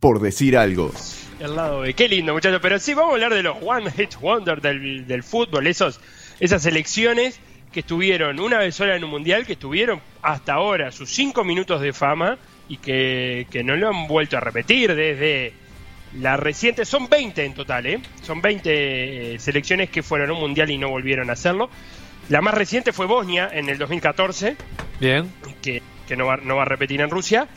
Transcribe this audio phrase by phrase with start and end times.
[0.00, 0.92] por decir algo.
[1.40, 1.94] El lado B.
[1.94, 2.60] Qué lindo, muchachos.
[2.62, 5.66] Pero sí, vamos a hablar de los One Hit Wonder del, del fútbol.
[5.66, 6.00] Esos,
[6.40, 7.40] esas selecciones
[7.72, 11.80] que estuvieron una vez sola en un mundial, que estuvieron hasta ahora sus cinco minutos
[11.80, 12.38] de fama
[12.68, 15.52] y que, que no lo han vuelto a repetir desde
[16.18, 16.84] la reciente.
[16.84, 18.00] Son 20 en total, ¿eh?
[18.22, 21.70] Son 20 eh, selecciones que fueron a un mundial y no volvieron a hacerlo.
[22.28, 24.56] La más reciente fue Bosnia en el 2014,
[25.00, 25.30] Bien.
[25.62, 27.48] que, que no, va, no va a repetir en Rusia.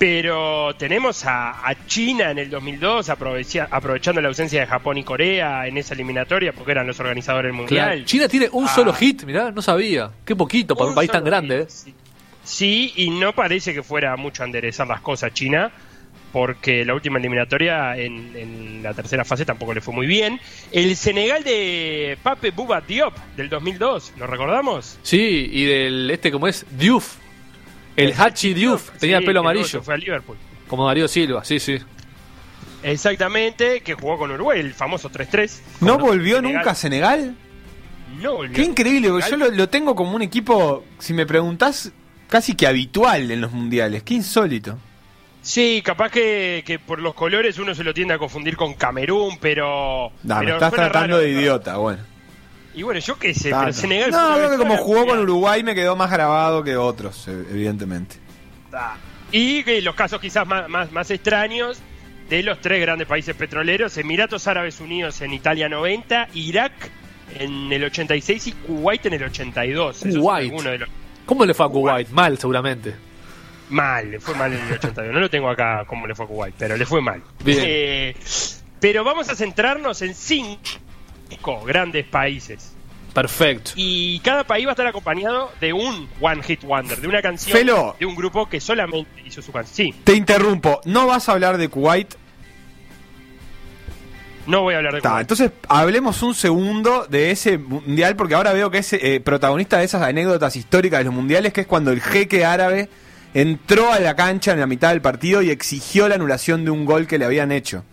[0.00, 5.04] Pero tenemos a, a China en el 2002 aprovecha- aprovechando la ausencia de Japón y
[5.04, 7.86] Corea en esa eliminatoria porque eran los organizadores del mundial.
[7.90, 8.04] Claro.
[8.06, 8.68] China tiene un Ah.
[8.74, 10.10] solo hit, mirá, no sabía.
[10.24, 11.70] Qué poquito para un, Un país tan grande, hit, ¿eh?
[11.70, 11.94] Sí.
[12.42, 15.70] Sí, y no parece que fuera mucho a enderezar las cosas China,
[16.32, 20.40] porque la última eliminatoria en, en la tercera fase tampoco le fue muy bien.
[20.72, 24.98] El Senegal de Pape Bouba Diop del 2002, ¿lo recordamos?
[25.02, 27.16] Sí, y del este como es Diouf.
[28.00, 30.36] El Hachi Diouf, tenía Sí, el pelo amarillo, Fue a Liverpool.
[30.68, 31.78] como Darío Silva, sí, sí.
[32.82, 35.60] Exactamente, que jugó con Uruguay, el famoso 3-3.
[35.80, 36.58] ¿No volvió Senegal.
[36.58, 37.34] nunca a Senegal?
[38.20, 38.54] No volvió.
[38.56, 39.50] Qué increíble, porque yo Senegal.
[39.50, 41.92] lo, lo tengo como un equipo, si me preguntás,
[42.28, 44.02] casi que habitual en los mundiales.
[44.02, 44.78] Qué insólito.
[45.42, 49.38] Sí, capaz que, que por los colores uno se lo tiende a confundir con Camerún,
[49.40, 50.12] pero.
[50.22, 52.02] No, me estás tratando raro, de idiota, bueno.
[52.74, 53.62] Y bueno, yo qué sé, Tato.
[53.62, 54.10] pero Senegal.
[54.10, 55.18] No, creo que como jugó con.
[55.18, 58.16] Uruguay me quedó más grabado que otros, eh, evidentemente.
[59.32, 61.78] Y que los casos quizás más, más, más extraños
[62.28, 66.72] de los tres grandes países petroleros: Emiratos Árabes Unidos en Italia 90, Irak
[67.38, 69.96] en el 86 y Kuwait en el 82.
[69.96, 70.44] Esos son Kuwait.
[70.44, 70.88] algunos de los
[71.26, 72.08] ¿Cómo le fue a Kuwait?
[72.10, 72.94] Mal, seguramente.
[73.68, 75.14] Mal, le fue mal en el 82.
[75.14, 77.22] No lo tengo acá como le fue a Kuwait, pero le fue mal.
[77.44, 77.58] Bien.
[77.62, 78.16] Eh,
[78.80, 80.60] pero vamos a centrarnos en cinco
[81.64, 82.72] grandes países.
[83.14, 83.72] Perfecto.
[83.74, 87.56] Y cada país va a estar acompañado de un One Hit Wonder, de una canción
[87.56, 87.96] Felo.
[87.98, 89.88] de un grupo que solamente hizo su canción.
[89.92, 92.14] Sí, Te interrumpo, no vas a hablar de Kuwait.
[94.46, 95.20] no voy a hablar de Ta, Kuwait.
[95.22, 99.84] entonces hablemos un segundo de ese mundial, porque ahora veo que es eh, protagonista de
[99.84, 102.88] esas anécdotas históricas de los mundiales, que es cuando el jeque árabe
[103.34, 106.84] entró a la cancha en la mitad del partido y exigió la anulación de un
[106.84, 107.84] gol que le habían hecho.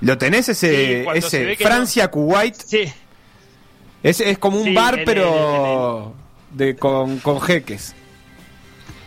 [0.00, 2.54] ¿Lo tenés ese, ese Francia-Kuwait?
[2.54, 2.84] Sí,
[4.02, 6.14] Es, es como un Sí, bar, el- pero
[6.50, 7.94] de, con, con jeques.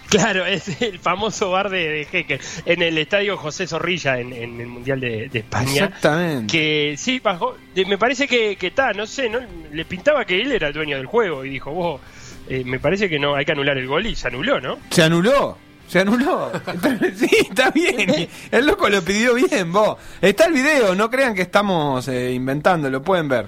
[0.10, 4.60] claro, es el famoso bar de, de Jeque en el estadio José Zorrilla en, en
[4.60, 5.86] el Mundial de, de España.
[5.86, 6.52] Exactamente.
[6.52, 9.40] que sí bajó de- me parece que que está no sé no
[9.72, 12.02] le pintaba que él era el dueño del juego y dijo vos
[12.50, 15.04] eh, me parece que no hay que anular el gol y se anuló no Se
[15.04, 15.58] anuló.
[15.90, 16.52] Se anuló.
[17.16, 18.30] sí, está bien.
[18.52, 19.98] El loco lo pidió bien, vos.
[20.22, 23.48] Está el video, no crean que estamos eh, inventando, lo pueden ver.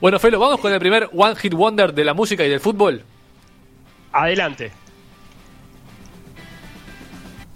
[0.00, 3.04] Bueno, Felo, vamos con el primer One Hit Wonder de la música y del fútbol.
[4.12, 4.72] adelante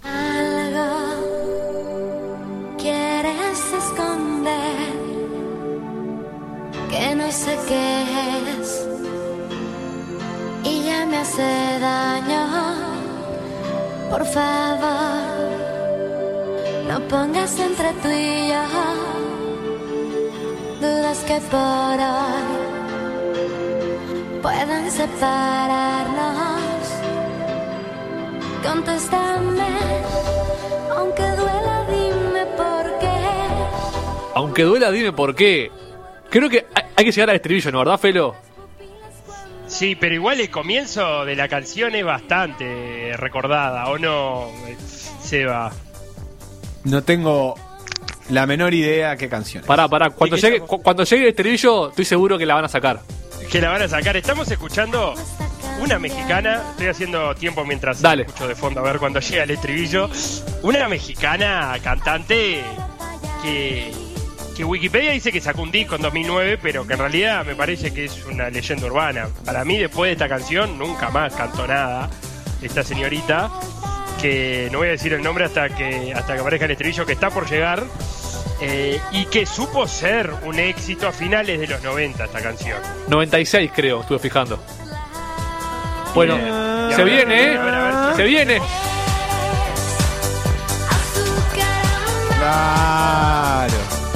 [0.03, 0.89] Algo
[2.77, 4.93] quieres esconder
[6.91, 8.03] que no sé qué
[8.59, 8.87] es
[10.63, 12.78] y ya me hace daño.
[14.09, 15.49] Por favor,
[16.87, 18.63] no pongas entre tú y yo
[20.81, 22.69] dudas que por hoy
[24.41, 26.49] puedan separarnos.
[28.63, 29.67] Contéstame,
[30.95, 33.17] aunque duela, dime por qué.
[34.35, 35.71] Aunque duela, dime por qué.
[36.29, 36.65] Creo que
[36.95, 37.79] hay, que llegar al estribillo, ¿no?
[37.79, 38.35] ¿Verdad, Felo?
[39.69, 44.49] Sí pero igual el comienzo de la canción es bastante recordada o no
[45.23, 45.71] Seba
[46.83, 47.55] No tengo
[48.29, 49.63] la menor idea qué canción.
[49.63, 49.67] es.
[49.67, 50.09] Pará, pará.
[50.11, 52.99] Cuando llegue, estamos- cu- cuando llegue el estribillo, estoy seguro que la van a sacar.
[53.51, 55.15] que la van a sacar estamos escuchando
[55.81, 58.23] una mexicana estoy haciendo tiempo mientras Dale.
[58.23, 60.09] escucho de fondo a ver cuando llega el estribillo
[60.61, 62.61] una mexicana cantante
[63.41, 63.91] que,
[64.59, 67.93] que Wikipedia dice que sacó un disco en 2009, pero que en realidad me parece
[67.93, 69.29] que es una leyenda urbana.
[69.45, 72.09] Para mí, después de esta canción, nunca más cantó nada
[72.61, 73.49] esta señorita,
[74.21, 77.13] que no voy a decir el nombre hasta que, hasta que aparezca el estribillo, que
[77.13, 77.85] está por llegar,
[78.59, 82.81] eh, y que supo ser un éxito a finales de los 90 esta canción.
[83.07, 84.61] 96, creo, estuve fijando.
[86.13, 86.89] Bueno, Bien.
[86.91, 87.57] Y se viene, ¿eh?
[87.57, 88.15] a ver, a ver.
[88.17, 88.61] Se viene.
[92.37, 94.08] Claro.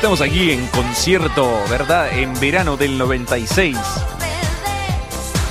[0.00, 2.18] Estamos aquí en concierto, ¿verdad?
[2.18, 3.76] En verano del 96.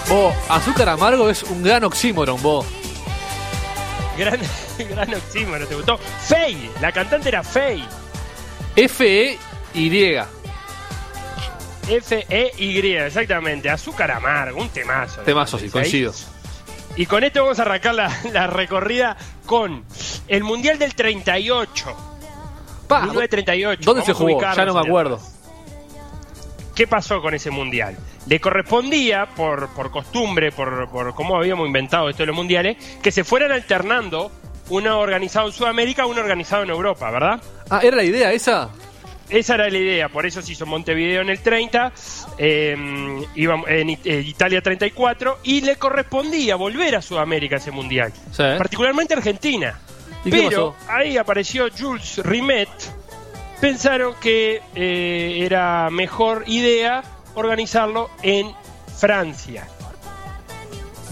[0.08, 2.66] Vos, azúcar amargo es un gran oxímoron, vos.
[4.18, 4.40] Gran,
[4.90, 6.00] gran oxímono, ¿te gustó?
[6.00, 7.86] Faye, la cantante era Faye.
[8.76, 10.16] F-E-Y.
[11.88, 13.70] F-E-Y, exactamente.
[13.70, 15.22] Azúcar amargo, un temazo.
[15.22, 15.72] Temazo, sí, 96.
[15.72, 16.14] coincido.
[16.96, 19.86] Y con esto vamos a arrancar la, la recorrida con
[20.28, 22.09] el Mundial del 38.
[22.90, 23.82] Pa, 1938.
[23.86, 24.42] ¿Dónde se jugó?
[24.42, 25.20] Ya no me en acuerdo.
[26.76, 27.98] ¿Qué pasó con ese mundial?
[28.26, 33.12] Le correspondía, por, por costumbre, por, por cómo habíamos inventado esto de los mundiales, que
[33.12, 34.32] se fueran alternando
[34.70, 37.42] uno organizado en Sudamérica, uno organizado en Europa, ¿verdad?
[37.70, 38.70] Ah, ¿era la idea esa?
[39.30, 41.92] Esa era la idea, por eso se hizo Montevideo en el 30,
[42.38, 42.76] eh,
[43.36, 48.44] íbamos- en It- eh, Italia 34, y le correspondía volver a Sudamérica ese mundial, Sí.
[48.58, 49.80] particularmente Argentina.
[50.26, 52.70] ¿Y qué Pero ahí apareció Jules Rimet.
[53.62, 57.04] Pensaron que eh, era mejor idea
[57.36, 58.54] organizarlo en
[58.98, 59.68] Francia.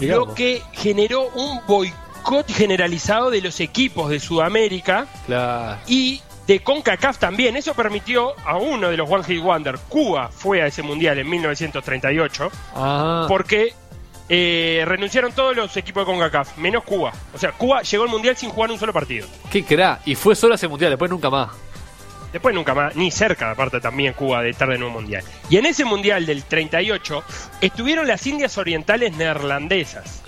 [0.00, 5.80] Lo que generó un boicot generalizado de los equipos de Sudamérica Claro.
[5.88, 7.56] y de CONCACAF también.
[7.56, 11.28] Eso permitió a uno de los One Hit Wonder, Cuba, fue a ese mundial en
[11.28, 13.26] 1938, Ah.
[13.28, 13.74] porque
[14.28, 17.12] eh, renunciaron todos los equipos de CONCACAF, menos Cuba.
[17.34, 19.26] O sea, Cuba llegó al mundial sin jugar un solo partido.
[19.50, 20.00] Qué cra.
[20.04, 21.50] Y fue solo ese mundial, después nunca más.
[22.32, 25.24] Después nunca más, ni cerca, aparte también Cuba de estar de nuevo mundial.
[25.48, 27.24] Y en ese mundial del 38
[27.62, 30.22] estuvieron las Indias Orientales Neerlandesas,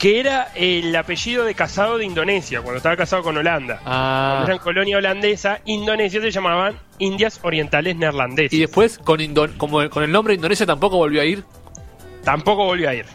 [0.00, 3.80] que era el apellido de casado de Indonesia, cuando estaba casado con Holanda.
[3.86, 4.30] Ah.
[4.32, 8.52] Cuando eran colonia holandesa, Indonesia se llamaban Indias Orientales Neerlandesas.
[8.52, 11.44] Y después, con, Indo- como con el nombre Indonesia, tampoco volvió a ir.
[12.24, 13.06] Tampoco volvió a ir.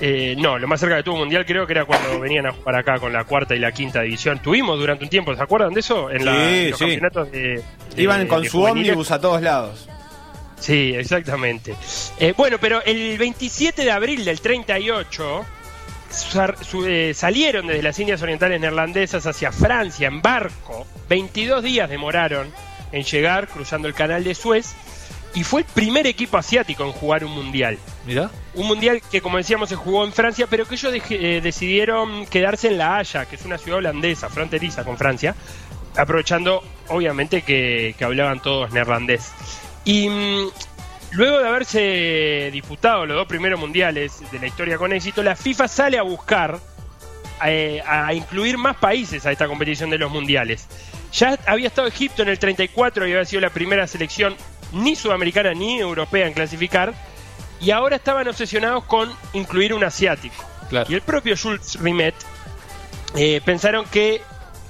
[0.00, 2.76] Eh, no, lo más cerca que tuvo mundial creo que era cuando venían a jugar
[2.76, 4.38] acá con la cuarta y la quinta división.
[4.40, 6.10] Tuvimos durante un tiempo, ¿se acuerdan de eso?
[6.10, 6.84] En, la, Sí, en los sí.
[6.84, 7.62] campeonatos de,
[7.94, 9.88] de- Iban con de su ómnibus a todos lados.
[10.60, 11.74] Sí, exactamente.
[12.18, 15.44] Eh, bueno, pero el 27 de abril del 38
[16.10, 20.86] sar- su- eh, salieron desde las Indias Orientales Neerlandesas hacia Francia en barco.
[21.08, 22.52] 22 días demoraron
[22.92, 24.74] en llegar cruzando el canal de Suez
[25.36, 27.78] y fue el primer equipo asiático en jugar un mundial.
[28.54, 32.68] Un mundial que, como decíamos, se jugó en Francia, pero que ellos eh, decidieron quedarse
[32.68, 35.34] en La Haya, que es una ciudad holandesa, fronteriza con Francia,
[35.94, 39.30] aprovechando, obviamente, que, que hablaban todos neerlandés.
[39.84, 40.48] Y mm,
[41.10, 45.68] luego de haberse disputado los dos primeros mundiales de la historia con éxito, la FIFA
[45.68, 46.58] sale a buscar
[47.44, 50.66] eh, a incluir más países a esta competición de los mundiales.
[51.12, 54.34] Ya había estado Egipto en el 34 y había sido la primera selección
[54.76, 56.94] ni sudamericana ni europea en clasificar,
[57.60, 60.44] y ahora estaban obsesionados con incluir un asiático.
[60.68, 60.86] Claro.
[60.90, 62.14] Y el propio Jules Rimet
[63.14, 64.20] eh, pensaron que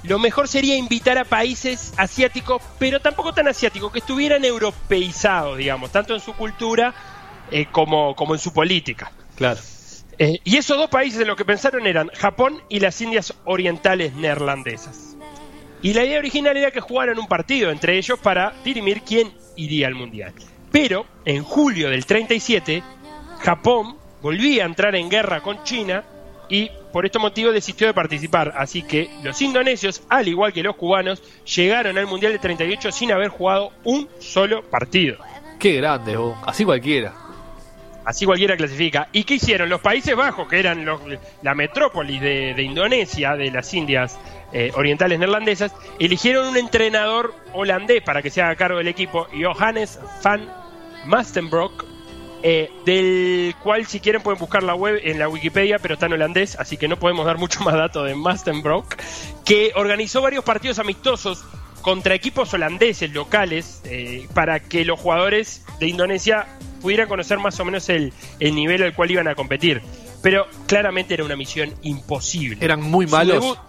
[0.03, 5.91] lo mejor sería invitar a países asiáticos, pero tampoco tan asiáticos, que estuvieran europeizados, digamos,
[5.91, 6.93] tanto en su cultura
[7.51, 9.11] eh, como, como en su política.
[9.35, 9.59] Claro.
[10.19, 14.13] Eh, y esos dos países en lo que pensaron eran Japón y las Indias Orientales
[14.13, 15.06] Neerlandesas.
[15.81, 19.87] Y la idea original era que jugaran un partido entre ellos para dirimir quién iría
[19.87, 20.33] al Mundial.
[20.71, 22.83] Pero en julio del 37,
[23.39, 26.03] Japón volvía a entrar en guerra con China
[26.49, 28.53] y por este motivo desistió de participar.
[28.57, 33.11] Así que los indonesios, al igual que los cubanos, llegaron al Mundial del 38 sin
[33.11, 35.17] haber jugado un solo partido.
[35.59, 36.37] Qué grande, vos.
[36.45, 37.13] Así cualquiera.
[38.07, 39.09] Así cualquiera clasifica.
[39.11, 39.67] ¿Y qué hicieron?
[39.67, 41.01] Los Países Bajos, que eran los-
[41.41, 44.17] la metrópolis de, Indonesia, de las Indias
[44.53, 49.99] eh, Orientales Neerlandesas, eligieron un entrenador holandés para que se haga cargo del equipo, Johannes
[50.23, 50.49] van
[51.05, 51.83] Mastenbroek,
[52.43, 56.13] eh, del cual si quieren pueden buscar la web en la Wikipedia, pero está en
[56.13, 59.03] holandés, así que no podemos dar mucho más datos de Mastenbroek,
[59.43, 61.43] que organizó varios partidos amistosos
[61.81, 66.47] contra equipos holandeses locales eh, para que los jugadores de Indonesia
[66.87, 69.81] pudieran conocer más o menos el, el nivel al cual iban a competir.
[70.23, 72.63] Pero claramente era una misión imposible.
[72.63, 73.43] Eran muy malos.
[73.43, 73.59] debut-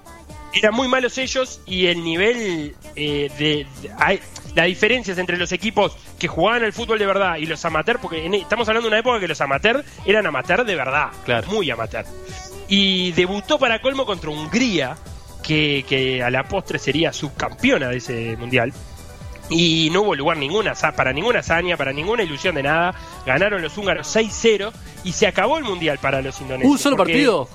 [0.55, 4.21] eran muy malos ellos y el nivel eh, de, de- hay-
[4.55, 8.25] las diferencias entre los equipos que jugaban al fútbol de verdad y los amateurs, porque
[8.25, 11.49] en- estamos hablando de una época que los amateurs eran amateurs de verdad, Claro.
[11.49, 12.05] muy amateur.
[12.69, 14.97] Y debutó para colmo contra Hungría,
[15.43, 18.73] que, que a la postre sería subcampeona de ese mundial.
[19.51, 22.95] Y no hubo lugar ninguna, para ninguna hazaña, para ninguna ilusión de nada.
[23.25, 24.73] Ganaron los húngaros 6-0
[25.05, 26.71] y se acabó el mundial para los indonesios.
[26.73, 27.49] ¿Un solo porque- partido?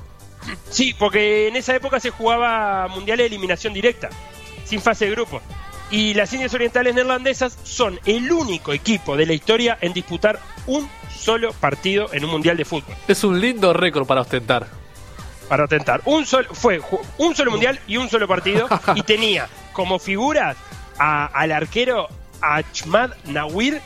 [0.69, 4.09] Sí, porque en esa época se jugaba mundial de eliminación directa,
[4.65, 5.41] sin fase de grupo.
[5.91, 10.89] Y las Indias Orientales Neerlandesas son el único equipo de la historia en disputar un
[11.15, 12.95] solo partido en un mundial de fútbol.
[13.07, 14.67] Es un lindo récord para ostentar.
[15.47, 16.01] Para atentar.
[16.05, 16.81] Un solo, fue
[17.19, 18.67] un solo mundial y un solo partido.
[18.95, 20.57] y tenía como figuras
[20.97, 22.07] a- al arquero
[22.41, 23.79] Ahmad Nawir,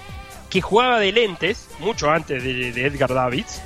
[0.49, 3.61] que jugaba de lentes, mucho antes de, de Edgar Davids.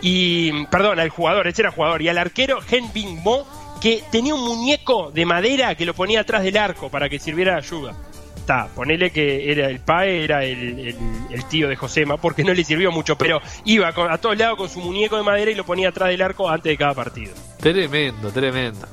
[0.00, 2.02] Y, perdón, al jugador, ese era jugador.
[2.02, 3.46] Y al arquero Hen Bin Mo,
[3.80, 7.52] que tenía un muñeco de madera que lo ponía atrás del arco para que sirviera
[7.52, 7.94] de ayuda.
[8.36, 10.96] Está, ponele que era el PAE, era el, el-
[11.30, 14.56] el tío de Josema, porque no le sirvió mucho, pero iba con- a todos lados
[14.56, 17.32] con su muñeco de madera y lo ponía atrás del arco antes de cada partido.
[17.60, 18.86] Tremendo, tremendo.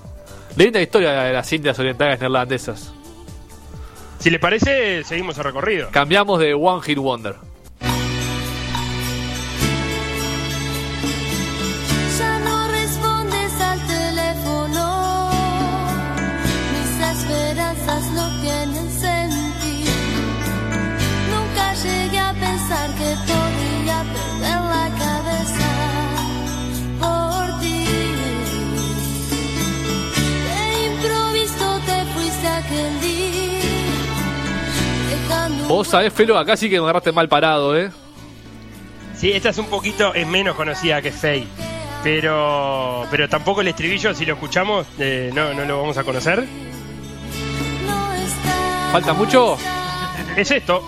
[0.56, 2.94] Linda historia de las Indias Orientales Neerlandesas.
[4.20, 5.90] Si les parece, seguimos el recorrido.
[5.92, 7.36] Cambiamos de One Hit Wonder.
[35.68, 37.92] Vos sabés, Felo, acá sí que me agarraste mal parado, ¿eh?
[39.16, 41.48] Sí, esta es un poquito, es menos conocida que Faye.
[42.04, 46.46] Pero, pero tampoco el estribillo, si lo escuchamos, eh, no, no lo vamos a conocer.
[48.92, 49.58] ¿Falta mucho?
[50.38, 50.82] Es esto.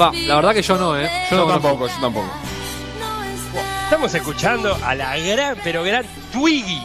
[0.00, 1.08] Va, la verdad que yo no, ¿eh?
[1.30, 1.68] Yo Yo no conozco.
[1.68, 2.30] tampoco, yo tampoco.
[3.84, 6.82] Estamos escuchando a la gran, pero gran Twiggy.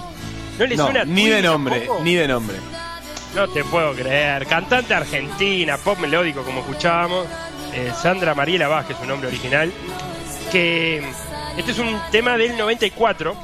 [0.60, 2.04] ¿No le No, suena ni Twiggy de nombre, tampoco?
[2.04, 2.58] ni de nombre.
[3.36, 4.46] No te puedo creer.
[4.48, 7.28] Cantante argentina, pop melódico, como escuchábamos.
[7.74, 9.72] eh, Sandra Mariela Vázquez, su nombre original.
[10.52, 11.04] Que
[11.58, 13.36] este es un tema del 94.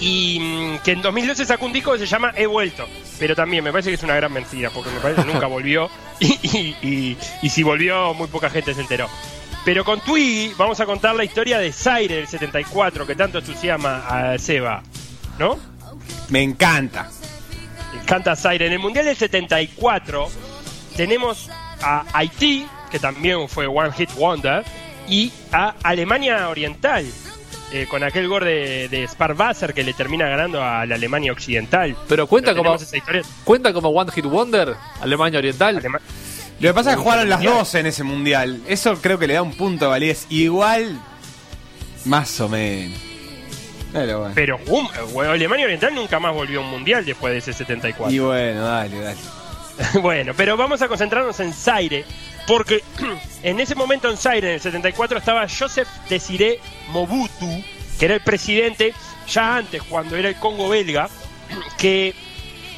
[0.00, 2.86] Y mm, que en 2012 sacó un disco que se llama He vuelto.
[3.18, 5.88] Pero también me parece que es una gran mentira, porque me parece que nunca volvió.
[6.20, 9.08] Y- y si volvió, muy poca gente se enteró.
[9.64, 14.06] Pero con Twiggy vamos a contar la historia de Zaire del 74, que tanto entusiasma
[14.06, 14.82] a Seba.
[15.38, 15.58] ¿No?
[16.30, 17.10] Me encanta.
[18.06, 18.66] Canta Zaire.
[18.66, 20.28] En el Mundial del 74
[20.96, 21.48] tenemos
[21.82, 24.64] a Haití, que también fue One Hit Wonder,
[25.08, 27.04] y a Alemania Oriental,
[27.72, 31.96] eh, con aquel gol de, de Sparwasser que le termina ganando a la Alemania Occidental.
[32.08, 32.70] Pero cuenta como,
[33.44, 35.78] cuenta como One Hit Wonder, Alemania Oriental.
[35.78, 36.00] Alema-
[36.60, 38.60] Lo que pasa es que jugaron las dos en ese mundial.
[38.68, 40.26] Eso creo que le da un punto de validez.
[40.30, 41.00] Igual,
[42.04, 42.98] más o menos.
[43.92, 44.34] Pero bueno.
[44.34, 44.88] Pero um,
[45.22, 48.14] eh, Alemania Oriental nunca más volvió a un Mundial después de ese 74.
[48.14, 49.18] Y bueno, dale, dale.
[50.02, 52.04] bueno, pero vamos a concentrarnos en Zaire,
[52.46, 52.82] porque
[53.42, 57.62] en ese momento en Zaire, en el 74, estaba Joseph Desiré Mobutu,
[57.98, 58.94] que era el presidente,
[59.28, 61.08] ya antes, cuando era el Congo belga,
[61.78, 62.14] que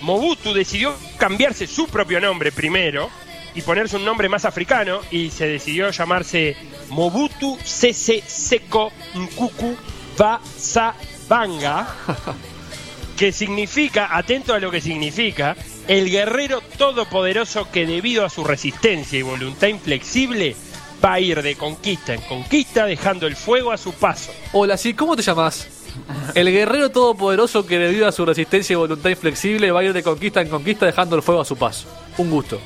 [0.03, 3.11] Mobutu decidió cambiarse su propio nombre primero
[3.55, 6.57] y ponerse un nombre más africano y se decidió llamarse
[6.89, 9.77] Mobutu Sese Seko Nkuku
[10.17, 11.89] Basabanga
[13.17, 15.57] que significa, atento a lo que significa,
[15.89, 20.57] el guerrero todopoderoso que debido a su resistencia y voluntad inflexible
[21.05, 24.33] va a ir de conquista en conquista dejando el fuego a su paso.
[24.53, 25.69] Hola, sí, ¿cómo te llamas?
[26.35, 30.03] El guerrero todopoderoso que debido a su resistencia y voluntad inflexible va a ir de
[30.03, 31.87] conquista en conquista dejando el fuego a su paso.
[32.19, 32.61] Un gusto.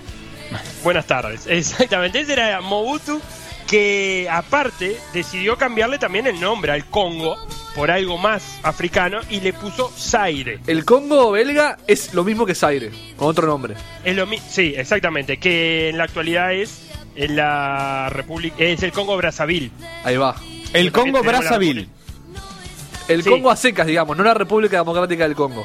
[0.85, 1.47] Buenas tardes.
[1.47, 3.21] Exactamente, ese era Mobutu
[3.67, 7.37] que aparte decidió cambiarle también el nombre al Congo
[7.75, 10.61] por algo más africano y le puso Zaire.
[10.67, 13.75] El Congo belga es lo mismo que Zaire, con otro nombre.
[14.05, 16.83] Es lo sí, exactamente, que en la actualidad es
[17.17, 19.71] en la República es el Congo Brazzaville.
[20.05, 20.37] Ahí va.
[20.73, 21.89] El Congo Brazzaville.
[23.09, 23.31] El Sí.
[23.31, 25.65] Congo a secas, digamos, no la República Democrática del Congo.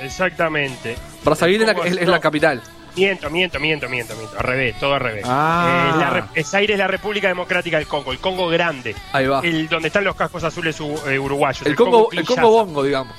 [0.00, 0.96] Exactamente.
[1.24, 2.62] Brazzaville es la, Congo- es- es no, la capital.
[3.00, 4.36] Miento, miento, miento, miento, miento.
[4.38, 5.24] Al revés, todo al revés.
[5.26, 5.86] Ah.
[5.86, 8.94] Eh, es la re- es Zaire es la República Democrática del Congo, el Congo grande.
[9.12, 9.40] Ahí va.
[9.42, 11.66] El donde están los cascos azules u- eh, uruguayos.
[11.66, 12.24] El Congo, el.
[12.24, 13.14] Congo bongo, digamos.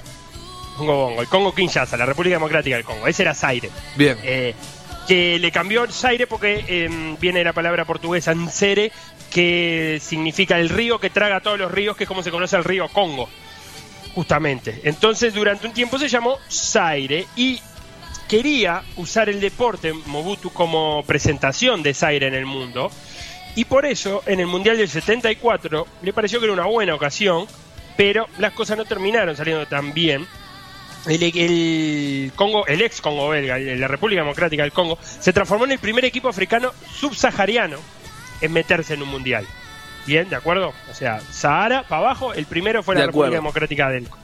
[0.77, 3.05] Congo Bongo, el Congo Kinshasa, la República Democrática del Congo.
[3.07, 3.69] Ese era Zaire.
[3.95, 4.17] Bien.
[4.23, 4.55] Eh,
[5.07, 8.91] que le cambió Zaire porque eh, viene la palabra portuguesa Nsere,
[9.31, 12.63] que significa el río que traga todos los ríos, que es como se conoce el
[12.63, 13.27] río Congo.
[14.15, 14.81] Justamente.
[14.83, 17.59] Entonces, durante un tiempo se llamó Zaire y
[18.31, 22.89] quería usar el deporte Mobutu como presentación de Zaire en el mundo.
[23.57, 27.45] Y por eso, en el Mundial del 74, le pareció que era una buena ocasión,
[27.97, 30.25] pero las cosas no terminaron saliendo tan bien.
[31.07, 35.73] El, el Congo, el ex Congo belga, la República Democrática del Congo, se transformó en
[35.73, 37.79] el primer equipo africano subsahariano
[38.39, 39.45] en meterse en un mundial.
[40.07, 40.73] Bien, ¿de acuerdo?
[40.89, 43.35] O sea, Sahara para abajo, el primero fue la República.
[43.35, 44.20] Democrática del Congo.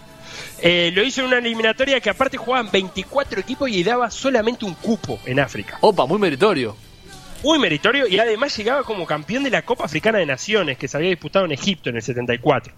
[0.60, 4.74] Eh, lo hizo en una eliminatoria que aparte jugaban 24 equipos y daba solamente un
[4.74, 5.78] cupo en África.
[5.82, 6.76] Opa, muy meritorio.
[7.44, 10.98] Muy meritorio y además llegaba como campeón de la Copa Africana de Naciones que se
[10.98, 12.74] había disputado en Egipto en el 74.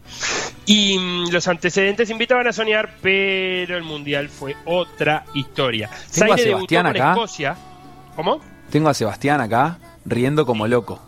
[0.66, 5.90] Y mm, los antecedentes invitaban a soñar, pero el Mundial fue otra historia.
[6.14, 7.12] Tengo a debutó Sebastián con acá.
[7.12, 7.56] Escocia.
[8.18, 8.42] ¿Cómo?
[8.70, 11.00] Tengo a Sebastián acá riendo como loco.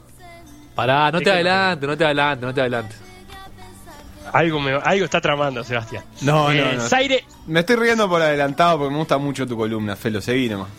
[0.73, 2.95] Pará, no te que- adelante, no te adelante, no te adelante.
[4.33, 6.03] Algo, me- algo está tramando, Sebastián.
[6.21, 6.87] No, Eh, no, no.
[6.87, 10.21] Zaire, Me estoy riendo por adelantado porque me gusta mucho tu columna, Felo.
[10.21, 10.69] Seguí nomás.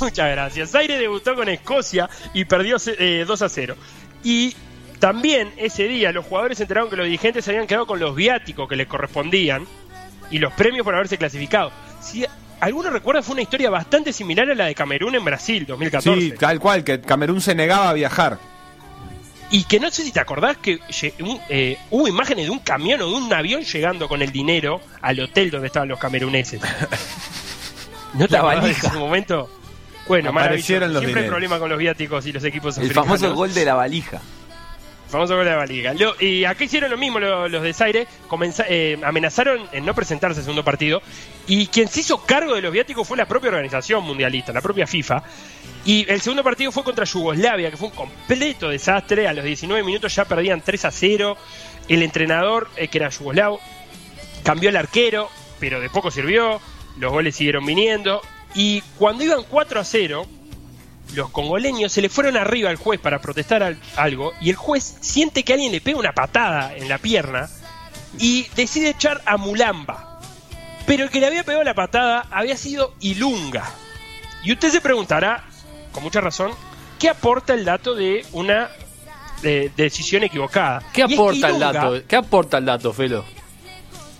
[0.00, 0.70] Muchas gracias.
[0.70, 3.76] Zaire debutó con Escocia y perdió eh, 2 a 0.
[4.24, 4.54] Y
[4.98, 8.14] También ese día los jugadores se enteraron que los dirigentes se habían quedado con los
[8.14, 9.66] viáticos que les correspondían
[10.30, 11.72] y los premios por haberse clasificado.
[12.00, 12.24] Si
[12.60, 16.20] alguno recuerda, fue una historia bastante similar a la de Camerún en Brasil, 2014.
[16.20, 18.38] Sí, tal cual, que Camerún se negaba a viajar.
[19.52, 20.80] Y que no sé si te acordás que
[21.48, 25.20] eh, hubo imágenes de un camión o de un avión llegando con el dinero al
[25.20, 26.60] hotel donde estaban los cameruneses.
[28.14, 28.88] ¿No te de valija.
[28.88, 29.48] ese momento?
[30.08, 30.92] Bueno, Aparecieron maravilloso.
[30.94, 33.06] los Siempre hay problema con los viáticos y los equipos El africanos.
[33.20, 34.20] famoso gol de la valija.
[35.12, 35.94] Gol de la liga.
[36.20, 40.40] Y acá hicieron lo mismo lo- los de Zaire, comenza- eh, amenazaron en no presentarse
[40.40, 41.02] al segundo partido,
[41.46, 44.86] y quien se hizo cargo de los viáticos fue la propia organización mundialista, la propia
[44.86, 45.22] FIFA.
[45.84, 49.26] Y el segundo partido fue contra Yugoslavia, que fue un completo desastre.
[49.28, 51.36] A los 19 minutos ya perdían 3 a 0.
[51.88, 53.60] El entrenador, eh, que era yugoslavo,
[54.44, 55.28] cambió el arquero,
[55.58, 56.60] pero de poco sirvió.
[56.98, 58.20] Los goles siguieron viniendo.
[58.54, 60.26] Y cuando iban 4 a 0,
[61.14, 64.96] los congoleños se le fueron arriba al juez para protestar al- algo y el juez
[65.00, 67.48] siente que alguien le pega una patada en la pierna
[68.18, 70.20] y decide echar a Mulamba.
[70.86, 73.64] Pero el que le había pegado la patada había sido Ilunga.
[74.44, 75.44] Y usted se preguntará,
[75.92, 76.50] con mucha razón,
[76.98, 78.68] ¿qué aporta el dato de una
[79.42, 80.82] decisión equivocada?
[80.92, 82.02] ¿Qué es que aporta el dato?
[82.08, 83.24] ¿Qué aporta el dato, Felo?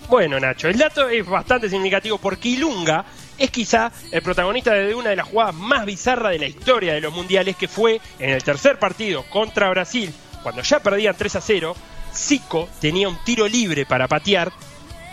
[0.09, 3.03] bueno, Nacho, el dato es bastante significativo porque Ilunga
[3.37, 7.01] es quizá el protagonista de una de las jugadas más bizarras de la historia de
[7.01, 10.13] los mundiales, que fue en el tercer partido contra Brasil,
[10.43, 11.75] cuando ya perdían 3 a 0,
[12.13, 14.51] Zico tenía un tiro libre para patear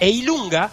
[0.01, 0.71] e Ilunga,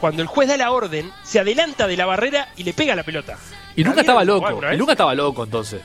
[0.00, 3.02] cuando el juez da la orden, se adelanta de la barrera y le pega la
[3.02, 3.36] pelota.
[3.74, 4.50] Y nunca ¿La estaba loco.
[4.50, 4.78] Y vez?
[4.78, 5.80] nunca estaba loco entonces.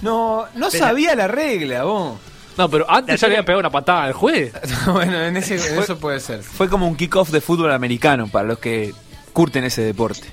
[0.00, 2.18] No, no Pero- sabía la regla, vos.
[2.58, 4.52] No, pero antes ya le tiene- había pegado una patada al juez.
[4.86, 6.42] bueno, en, ese, en eso puede ser.
[6.42, 8.92] Fue como un kickoff de fútbol americano para los que
[9.32, 10.28] curten ese deporte.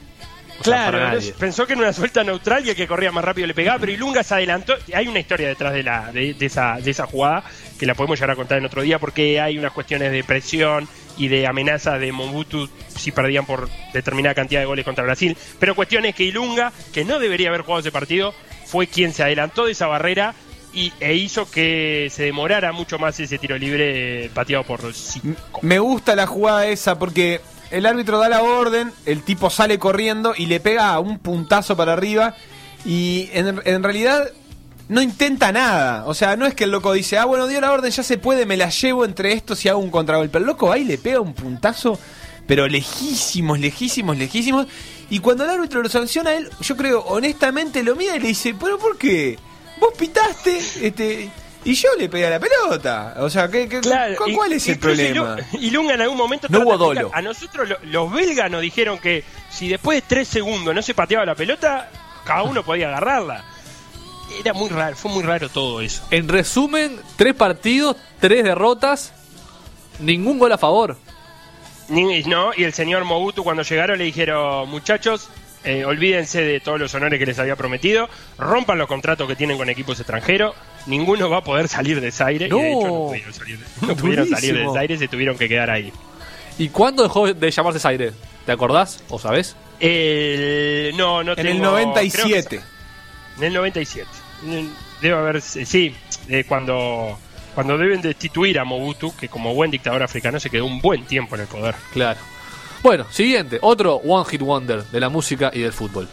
[0.59, 1.33] O sea, Claro, para no- nadie.
[1.39, 3.93] pensó que en una suelta neutral y el que corría más rápido le pegaba, pero
[3.93, 4.73] Ilunga se adelantó.
[4.93, 7.43] Hay una historia detrás de, la, de, de esa, de esa jugada
[7.79, 10.85] que la podemos llegar a contar en otro día porque hay unas cuestiones de presión
[11.17, 15.37] y de amenazas de Mobutu si perdían por determinada cantidad de goles contra Brasil.
[15.59, 18.33] Pero cuestión es que Ilunga, que no debería haber jugado ese partido,
[18.65, 20.33] fue quien se adelantó de esa barrera
[20.73, 25.59] y, e hizo que se demorara mucho más ese tiro libre eh, pateado por Zico.
[25.61, 27.39] Me gusta la jugada esa porque
[27.71, 31.93] el árbitro da la orden, el tipo sale corriendo y le pega un puntazo para
[31.93, 32.35] arriba
[32.85, 34.29] y en, realidad
[34.87, 36.05] no intenta nada.
[36.05, 38.17] O sea, no es que el loco dice, ah, bueno, dio la orden, ya se
[38.17, 40.37] puede, me la llevo entre estos y hago un contragolpe.
[40.37, 41.99] El loco y le pega un puntazo,
[42.47, 44.67] pero lejísimos, lejísimos, lejísimos.
[45.09, 48.55] Y cuando el árbitro lo sanciona él, yo creo, honestamente lo mira y le dice,
[48.59, 49.37] pero ¿por qué?
[49.79, 51.29] Vos pitaste, este...
[51.65, 53.15] Y yo le pegué a la pelota.
[53.19, 55.35] O sea, ¿qué, qué- Claro, cu- y- ¿cuál es el problema?
[55.37, 57.11] Ilu- Ilunga en algún momento No hubo dolo.
[57.13, 60.93] A nosotros lo- los belgas nos dijeron que si después de tres segundos no se
[60.93, 61.89] pateaba la pelota,
[62.25, 63.43] cada uno podía agarrarla.
[64.39, 66.03] Era muy raro, fue muy raro todo eso.
[66.11, 69.11] En resumen, tres partidos, tres derrotas,
[69.99, 70.97] ningún gol a favor.
[71.89, 75.29] Ni- No, y el señor Mobutu cuando llegaron le dijeron, muchachos,
[75.63, 79.57] eh, olvídense de todos los honores que les había prometido, rompan los contratos que tienen
[79.57, 80.55] con equipos extranjeros,
[80.89, 82.47] ninguno va a poder salir de Zaire.
[82.47, 82.93] y de hecho No.
[82.97, 84.73] no pudieron salir, no pudieron salir de Durísimo.
[84.73, 85.93] Zaire, se tuvieron que quedar ahí.
[86.57, 88.11] ¿Y cuándo dejó de llamarse Zaire?
[88.45, 89.55] ¿Te acordás o sabés?
[89.79, 92.61] El, no, no En el tengo- creo que 97.
[93.37, 94.07] En el 97.
[94.47, 95.95] En- Debe haber, sí,
[96.27, 97.17] eh, cuando,
[97.55, 101.35] cuando deben destituir a Mobutu, que como buen dictador africano se quedó un buen tiempo
[101.35, 101.73] en el poder.
[101.93, 102.19] Claro.
[102.83, 103.59] Bueno, siguiente.
[103.61, 106.09] Otro One Hit Wonder de la música y del fútbol.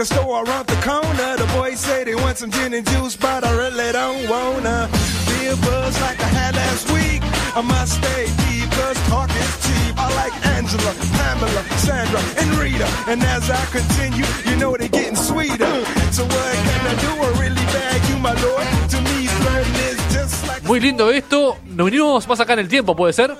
[0.00, 1.36] Liquor store around the corner.
[1.36, 4.88] The boys say they want some gin and juice, but I really don't wanna
[5.28, 7.20] be a buzz like I had last week.
[7.54, 9.94] I must stay deep, cause talk is cheap.
[9.98, 12.88] I like Angela, Pamela, Sandra, and Rita.
[13.08, 15.74] And as I continue, you know they're getting sweeter.
[16.12, 17.12] So what can I do?
[17.26, 18.66] I really bag you, my lord.
[18.92, 20.62] To me, flirting is just like.
[20.64, 21.58] Muy lindo esto.
[21.66, 23.36] Nos vinimos más acá en el tiempo, ¿puede ser?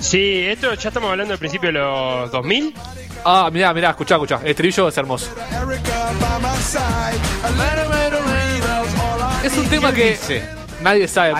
[0.00, 2.74] Sí, esto ya estamos hablando del principio de los 2000.
[3.24, 4.40] Ah, mirá, mirá, escuchá, escuchá.
[4.42, 5.30] El estribillo es hermoso.
[9.44, 10.18] Es un tema que
[10.82, 11.32] nadie sabe.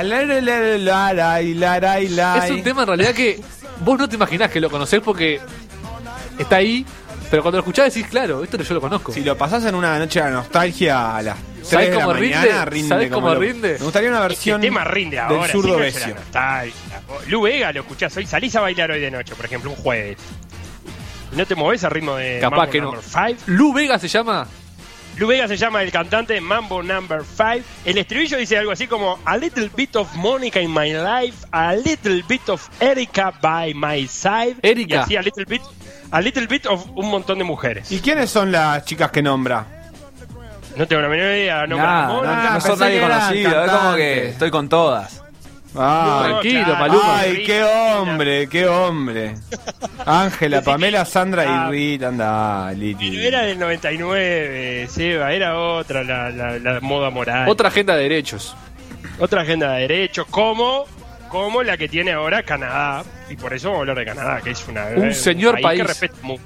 [2.44, 3.40] Es un tema en realidad que
[3.80, 5.40] vos no te imaginás que lo conocés porque
[6.38, 6.86] está ahí,
[7.30, 9.12] pero cuando lo escuchás decís, claro, esto yo lo conozco.
[9.12, 12.14] Si lo pasás en una noche de nostalgia a las 3 ¿Sabés de la cómo
[12.14, 12.64] mañana, rinde?
[12.66, 12.88] rinde.
[12.88, 13.72] ¿Sabés como cómo lo- rinde?
[13.78, 15.42] Me gustaría una Este versión tema rinde ahora.
[15.42, 16.14] del zurdo sí, no es la Besio.
[16.14, 16.74] nostalgia.
[17.28, 20.18] Lu Vega lo escuchás hoy, salís a bailar hoy de noche, por ejemplo, un jueves.
[21.32, 22.84] ¿No te movés al ritmo de Capaz Mambo que no.
[22.92, 23.36] Number Five?
[23.46, 24.46] Lu Vega se llama.
[25.18, 27.64] Lu Vega se llama el cantante Mambo Number 5.
[27.86, 31.74] El estribillo dice algo así como A little bit of Monica in my life, a
[31.74, 34.56] little bit of Erika by my side.
[34.62, 34.94] Erika.
[34.96, 35.62] Y así a little bit,
[36.10, 37.90] a little bit of un montón de mujeres.
[37.90, 39.66] ¿Y quiénes son las chicas que nombra?
[40.76, 41.66] No tengo la menor idea.
[41.66, 43.64] No, Nah, Ramón, no, no son pensé nadie conocido.
[43.64, 45.22] Es como que estoy con todas.
[45.78, 46.76] Ah, Tranquilo.
[46.76, 47.20] Maluma.
[47.20, 49.34] Ay, qué hombre, qué hombre.
[50.04, 53.10] Ángela, Pamela, Sandra y Rita, anda, Liti.
[53.10, 57.48] Pero era del 99, Seba, era otra la, la- la moda moral.
[57.48, 58.54] Otra agenda de derechos.
[59.18, 60.84] otra agenda de derechos, como,
[61.28, 63.02] como la que tiene ahora Canadá.
[63.28, 65.80] Y por eso vamos a hablar de Canadá, que es una, Un señor país.
[65.82, 66.42] que respeta mucho.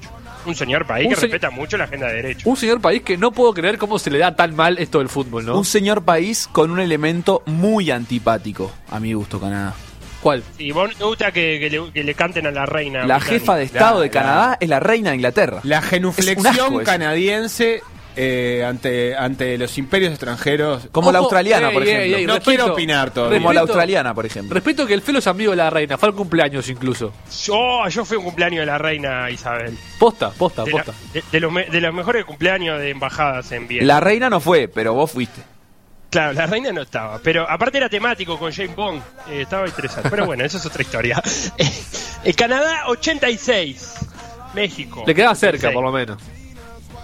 [0.46, 2.46] Un señor país Un que se- respeta mucho la agenda de derechos.
[2.46, 5.08] Un señor país que no puedo creer cómo se le da tan mal esto del
[5.08, 5.56] fútbol, ¿no?
[5.58, 9.74] Un señor país con un elemento muy antipático, a mi gusto, Canadá.
[10.22, 10.42] ¿Cuál?
[10.58, 13.06] Y vos te gusta que, que le, que le canten a la reina.
[13.06, 13.30] La británica.
[13.40, 15.60] jefa de Estado La- de Canadá la- es la reina de Inglaterra.
[15.62, 17.82] La genuflexión asco canadiense
[18.22, 20.88] eh, ante, ante los imperios extranjeros.
[20.92, 22.16] Como la australiana, ey, por ey, ejemplo.
[22.18, 23.38] ey, No quiero opinar todavía.
[23.38, 24.52] Como la australiana, por ejemplo.
[24.54, 27.14] Respeto que el Felo es amigo de la reina, fue al cumpleaños incluso.
[27.44, 29.76] Yo, yo fui a un cumpleaños de la reina Isabel.
[29.98, 30.92] Posta, posta, De, la- posta.
[31.14, 33.86] de- de los, me- de los mejores cumpleaños de embajadas en Viena.
[33.86, 35.40] La reina no fue, pero vos fuiste.
[36.10, 40.10] Claro, la reina no estaba, pero aparte era temático con James Bond, eh, estaba interesante.
[40.10, 41.22] Pero bueno, eso es otra historia.
[42.22, 43.94] Eh, Canadá 86,
[44.54, 45.04] México.
[45.06, 45.74] Le quedaba cerca, 86.
[45.74, 46.22] por lo menos.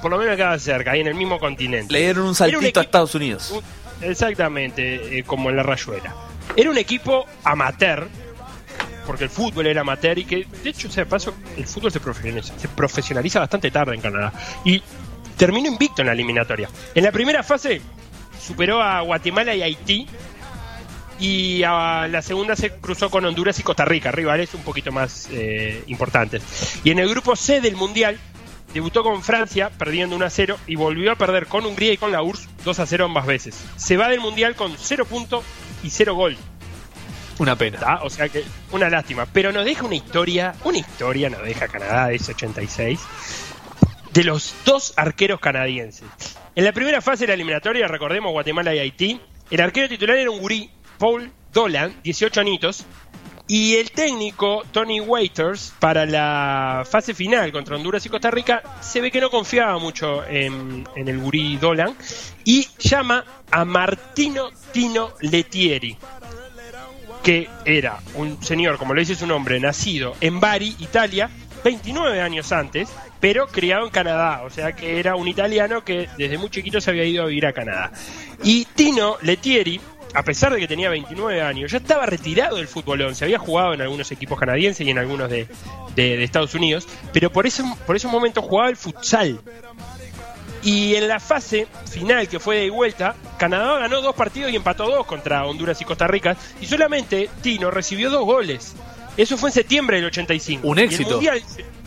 [0.02, 1.92] Por lo menos quedaba cerca, ahí en el mismo continente.
[1.92, 3.50] Le dieron un Era un saltito equipo- a Estados Unidos.
[3.50, 3.62] Un-
[4.10, 6.14] Exactamente, eh, como en la rayuela.
[6.54, 8.08] Era un equipo amateur,
[9.06, 12.00] porque el fútbol era amateur y que, de hecho, sea de paso, el fútbol se
[12.00, 14.32] profesionaliza, se profesionaliza bastante tarde en Canadá.
[14.64, 14.82] Y
[15.36, 16.68] terminó invicto en la eliminatoria.
[16.94, 17.80] En la primera fase
[18.40, 20.06] superó a Guatemala y Haití.
[21.18, 25.28] Y a la segunda se cruzó con Honduras y Costa Rica, rivales un poquito más
[25.32, 26.42] eh, importantes.
[26.84, 28.18] Y en el grupo C del Mundial
[28.76, 32.12] debutó con Francia, perdiendo 1 a 0, y volvió a perder con Hungría y con
[32.12, 33.64] la URSS 2 a 0 ambas veces.
[33.76, 35.44] Se va del Mundial con 0 puntos
[35.82, 36.36] y 0 gol.
[37.38, 38.00] Una pena.
[38.02, 39.26] O sea que una lástima.
[39.32, 43.00] Pero nos deja una historia, una historia nos deja Canadá de ese 86,
[44.12, 46.06] de los dos arqueros canadienses.
[46.54, 50.30] En la primera fase de la eliminatoria, recordemos Guatemala y Haití, el arquero titular era
[50.30, 52.84] un gurí, Paul Dolan, 18 anitos,
[53.48, 59.00] y el técnico Tony Waiters para la fase final contra Honduras y Costa Rica se
[59.00, 61.94] ve que no confiaba mucho en, en el gurí Dolan
[62.44, 65.96] y llama a Martino Tino Letieri
[67.26, 71.28] que era un señor, como lo dice su nombre, nacido en Bari, Italia,
[71.64, 76.38] 29 años antes, pero criado en Canadá, o sea que era un italiano que desde
[76.38, 77.90] muy chiquito se había ido a vivir a Canadá.
[78.44, 79.80] Y Tino Letieri,
[80.16, 83.74] a pesar de que tenía 29 años, ya estaba retirado del fútbolón, se había jugado
[83.74, 85.46] en algunos equipos canadienses y en algunos de,
[85.94, 89.40] de- de Estados Unidos, pero por ese, por ese momento jugaba el futsal.
[90.62, 94.86] Y en la fase final, que fue de vuelta, Canadá ganó dos partidos y empató
[94.90, 96.36] dos contra Honduras y Costa Rica.
[96.60, 98.74] Y solamente Tino recibió dos goles.
[99.16, 100.66] Eso fue en septiembre del 85.
[100.66, 101.10] Un Y el éxito.
[101.12, 101.42] Mundial-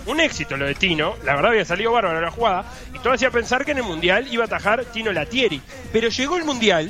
[0.06, 1.16] un éxito lo de Tino.
[1.26, 2.64] La verdad había salido bárbaro la jugada.
[2.96, 5.62] Y todo hacía pensar que en el Mundial iba a atajar Tino Latieri.
[5.92, 6.90] Pero llegó el Mundial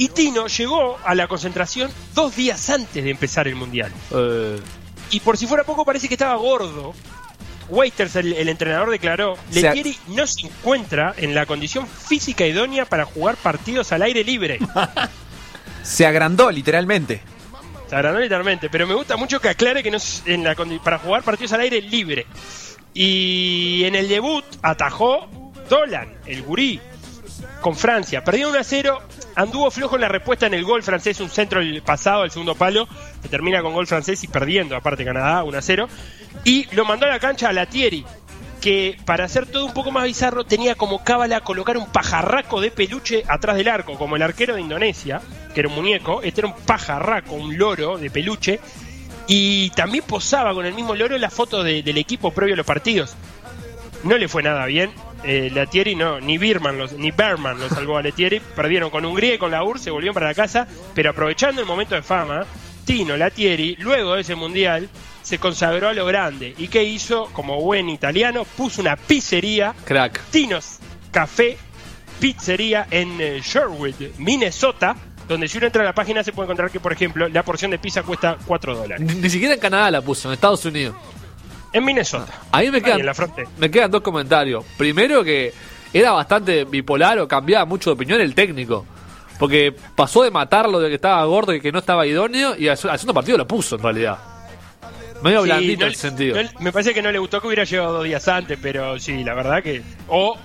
[0.00, 3.92] y Tino llegó a la concentración dos días antes de empezar el Mundial.
[4.12, 4.60] Eh,
[5.10, 6.94] Y por si fuera poco, parece que estaba gordo.
[7.68, 12.84] Waiters, el, el entrenador, declaró: sea- Letieri no se encuentra en la condición física idónea
[12.84, 14.58] para jugar partidos al aire libre.
[15.82, 17.20] Se agrandó, literalmente.
[17.88, 20.80] Se agrandó literalmente, pero me gusta mucho que aclare que no es en la condi-
[20.80, 22.26] para jugar partidos al aire libre.
[22.94, 25.28] Y en el debut atajó
[25.68, 26.80] Dolan, el gurí,
[27.60, 28.24] con Francia.
[28.24, 29.00] Perdió 1 a 0,
[29.34, 32.54] anduvo flojo en la respuesta en el gol francés, un centro el pasado, el segundo
[32.54, 32.88] palo,
[33.22, 35.88] que termina con gol francés y perdiendo, aparte Canadá, 1 a 0.
[36.44, 38.04] Y lo mandó a la cancha a Latieri,
[38.60, 42.70] que para hacer todo un poco más bizarro tenía como cábala colocar un pajarraco de
[42.70, 45.20] peluche atrás del arco, como el arquero de Indonesia,
[45.54, 48.60] que era un muñeco, este era un pajarraco, un loro de peluche,
[49.26, 52.66] y también posaba con el mismo loro la foto de- del equipo previo a los
[52.66, 53.14] partidos.
[54.02, 54.90] No le fue nada bien.
[55.24, 58.40] Eh, Latieri no, ni Birman, los- ni Berman lo salvó a Latieri.
[58.40, 60.66] Perdieron con Hungría y con la URSS, se volvieron para la casa.
[60.94, 62.44] Pero aprovechando el momento de fama,
[62.84, 64.88] Tino Latieri, luego de ese mundial,
[65.22, 66.54] se consagró a lo grande.
[66.56, 67.26] ¿Y qué hizo?
[67.32, 70.20] Como buen italiano, puso una pizzería, crack.
[70.30, 70.78] Tinos
[71.12, 71.56] Café
[72.18, 74.96] Pizzería en eh, Sherwood, Minnesota.
[75.28, 77.70] Donde si uno entra a la página se puede encontrar que, por ejemplo, la porción
[77.70, 79.00] de pizza cuesta 4 dólares.
[79.06, 80.96] Ni, ni siquiera en Canadá la puso, en Estados Unidos.
[81.72, 82.32] En Minnesota.
[82.50, 83.14] A mí me Ahí quedan, en la
[83.58, 84.64] me quedan dos comentarios.
[84.76, 85.52] Primero que
[85.92, 88.84] era bastante bipolar o cambiaba mucho de opinión el técnico.
[89.38, 92.76] Porque pasó de matarlo de que estaba gordo y que no estaba idóneo y al
[92.76, 94.18] segundo partido lo puso en realidad.
[95.22, 96.42] Medio Sí, blandito no en ese sentido.
[96.42, 99.22] no me parece que no le gustó que hubiera llegado dos días antes, pero sí,
[99.24, 99.82] la verdad que.
[100.08, 100.36] O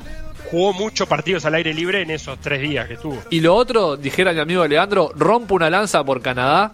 [0.51, 3.21] jugó muchos partidos al aire libre en esos tres días que estuvo.
[3.29, 6.73] Y lo otro, dijera mi amigo Leandro, rompe una lanza por Canadá.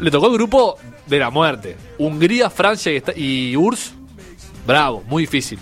[0.00, 1.76] Le tocó el grupo de la muerte.
[1.98, 3.94] Hungría, Francia y, y URSS.
[4.66, 5.58] Bravo, muy difícil.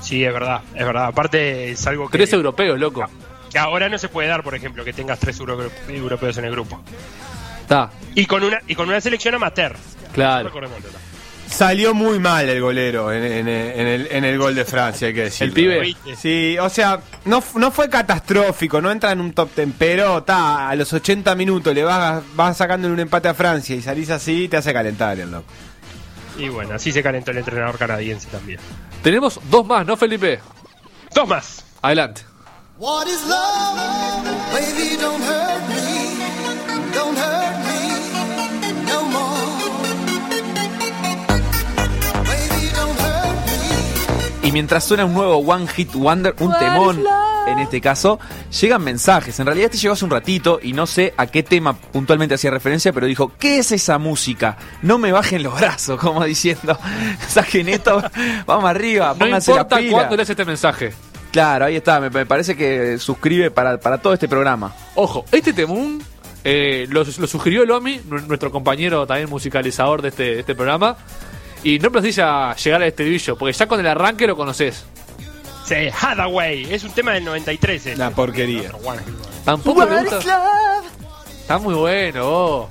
[0.00, 1.06] Sí, es verdad, es verdad.
[1.06, 3.04] Aparte es algo que, Tres europeos, loco.
[3.50, 6.52] que ahora no se puede dar, por ejemplo, que tengas tres euro- europeos en el
[6.52, 6.80] grupo.
[7.62, 9.76] Está, Y con una y con una selección amateur.
[10.12, 10.50] claro.
[11.52, 15.14] Salió muy mal el golero en, en- en el, en el gol de Francia, hay
[15.14, 15.48] que decir.
[15.48, 15.94] El pibe.
[16.16, 20.68] Sí, o sea, no, no fue catastrófico, no entra en un top ten, pero ta,
[20.70, 24.48] a los 80 minutos le vas, vas sacando un empate a Francia y salís así,
[24.48, 25.44] te hace calentar el loco.
[26.38, 28.58] Y bueno, así se calentó el entrenador canadiense también.
[29.02, 30.40] Tenemos dos más, ¿no, Felipe?
[31.14, 31.64] Dos más.
[31.82, 32.22] Adelante.
[32.78, 34.24] What is love?
[34.52, 36.94] Baby, don't hurt me.
[36.94, 37.91] Don't hurt me
[44.52, 47.02] Y mientras suena un nuevo One Hit Wonder, un temón
[47.48, 48.20] en este caso,
[48.60, 49.40] llegan mensajes.
[49.40, 52.50] En realidad este llegó hace un ratito y no sé a qué tema puntualmente hacía
[52.50, 54.58] referencia, pero dijo, ¿qué es esa música?
[54.82, 56.78] No me bajen los brazos, como diciendo,
[57.28, 58.02] saquen esto,
[58.46, 59.92] vamos arriba, No pónganse la importa pila.
[59.92, 60.92] cuándo lees este mensaje.
[61.32, 64.74] Claro, ahí está, me, me parece que suscribe para, para todo este programa.
[64.96, 66.02] Ojo, este temún
[66.44, 70.96] eh, lo, lo sugirió Lomi, nu- nuestro compañero también musicalizador de este, de este programa.
[71.64, 74.84] Y no precisa llegar al estribillo, porque ya con el arranque lo conoces.
[75.64, 76.72] Sí, Hathaway.
[76.74, 77.76] Es un tema del 93.
[77.86, 77.94] este.
[77.94, 78.72] Una porquería.
[79.44, 80.18] Tampoco le gusta.
[81.40, 82.68] Está muy bueno, vos.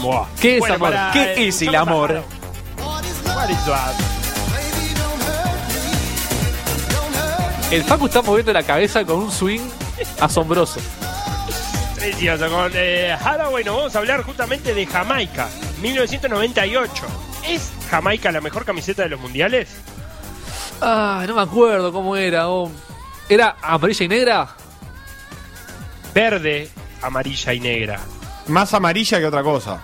[0.00, 0.26] Buah.
[0.40, 0.90] ¿Qué es Bueno, amor?
[0.92, 2.22] para- ¿Qué eh, es el amor?
[2.78, 3.36] bajados.
[3.36, 4.14] What is love?
[7.70, 9.60] El Facu está moviendo la cabeza con un swing
[10.20, 10.80] asombroso.
[11.96, 12.48] Precioso.
[12.48, 15.48] Con eh, Hathaway nos vamos a hablar justamente de Jamaica,
[15.84, 17.04] 1998.
[17.46, 19.68] ¿Es Jamaica la mejor camiseta de los mundiales?
[20.80, 22.48] Ah, no me acuerdo cómo era.
[22.48, 22.70] oh.
[23.28, 24.48] ¿Era amarilla y negra?
[26.14, 26.70] Verde,
[27.02, 28.00] amarilla y negra.
[28.48, 29.82] Más amarilla que otra cosa.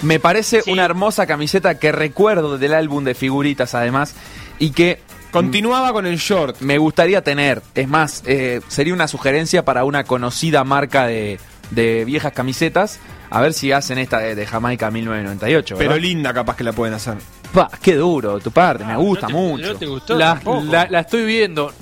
[0.00, 0.70] Me parece Sí.
[0.72, 4.14] una hermosa camiseta que recuerdo del álbum de figuritas además
[4.58, 6.60] y que Continuaba con el short.
[6.60, 7.62] me gustaría tener.
[7.74, 11.38] Es más, eh, sería una sugerencia para una conocida marca de,
[11.70, 13.00] de viejas camisetas.
[13.34, 15.76] A ver si hacen esta de, de Jamaica 1998.
[15.78, 17.14] Pero linda capaz que la pueden hacer.
[17.52, 19.72] Pa, qué duro de tu parte, me gusta ¿No te- mucho.
[19.72, 20.14] ¿No te gustó?
[20.16, 20.40] La,
[20.70, 21.72] la- la estoy viendo.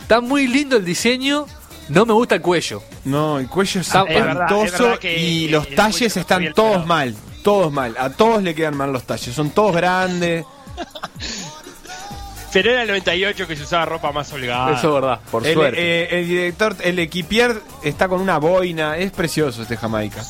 [0.00, 1.46] Está muy lindo el diseño.
[1.90, 2.82] No me gusta el cuello.
[3.04, 6.54] No, el cuello es Ah, espantoso es verdad que y los cuello talles están bien
[6.54, 6.86] todos pelado.
[6.86, 7.14] mal.
[7.42, 7.94] Todos mal.
[7.98, 9.34] A todos le quedan mal los talles.
[9.34, 10.44] Son todos grandes.
[12.52, 14.76] Pero era el 98 que se usaba ropa más holgada.
[14.78, 15.20] Eso es verdad.
[15.30, 15.76] Por el, suerte.
[15.80, 18.96] eh, el director, el equipier está con una boina.
[18.96, 20.22] Es precioso este Jamaica.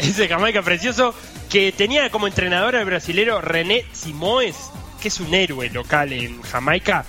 [0.00, 1.14] Ese Jamaica precioso
[1.50, 4.56] que tenía como entrenador al brasilero René Simoes,
[5.00, 7.04] que es un héroe local en Jamaica,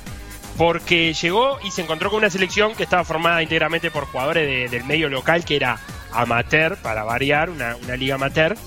[0.57, 4.69] porque llegó y se encontró con una selección que estaba formada íntegramente por jugadores de-
[4.77, 5.79] del medio local, que era
[6.11, 8.57] amateur, para variar, una, una liga amateur.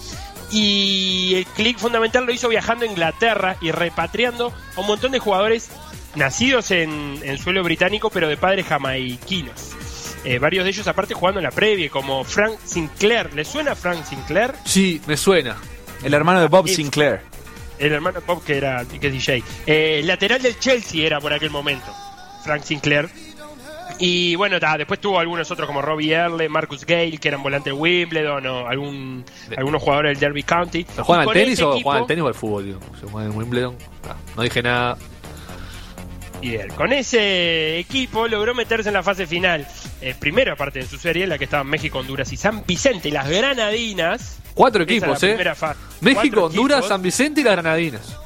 [0.50, 5.18] Y el clic fundamental lo hizo viajando a Inglaterra y repatriando a un montón de
[5.18, 5.70] jugadores
[6.14, 9.70] nacidos en, en suelo británico, pero de padres jamaiquinos.
[10.24, 13.34] Eh, varios de ellos aparte jugando en la previa, como Frank Sinclair.
[13.34, 14.52] ¿Le suena Frank Sinclair?
[14.64, 15.56] Sí, me suena.
[16.02, 17.20] el hermano de Bob Sinclair.
[17.78, 19.42] El hermano de Bob que era que es DJ.
[19.66, 21.92] Eh, lateral del Chelsea era por aquel momento.
[22.44, 23.08] Frank Sinclair.
[23.98, 27.66] Y bueno, ta, después tuvo algunos otros como Robbie Earle, Marcus Gale, que eran volantes
[27.66, 29.24] de Wimbledon, o algún,
[29.56, 30.84] algunos jugadores del Derby County.
[30.84, 32.64] ¿Pero ¿Juegan al tenis ese o equipo- juegan al tenis o al fútbol?
[32.64, 32.80] Digo?
[33.00, 33.76] ¿Se juegan en Wimbledon?
[34.36, 34.96] No dije nada.
[36.76, 39.66] Con ese equipo logró meterse en la fase final.
[40.00, 43.10] Eh, primero, aparte de su serie, en la que estaban México, Honduras y San Vicente,
[43.10, 44.38] las Granadinas.
[44.54, 45.28] Cuatro equipos, ¿eh?
[45.34, 45.56] primera
[46.00, 46.88] México, Honduras, equipos.
[46.88, 48.16] San Vicente y las Granadinas.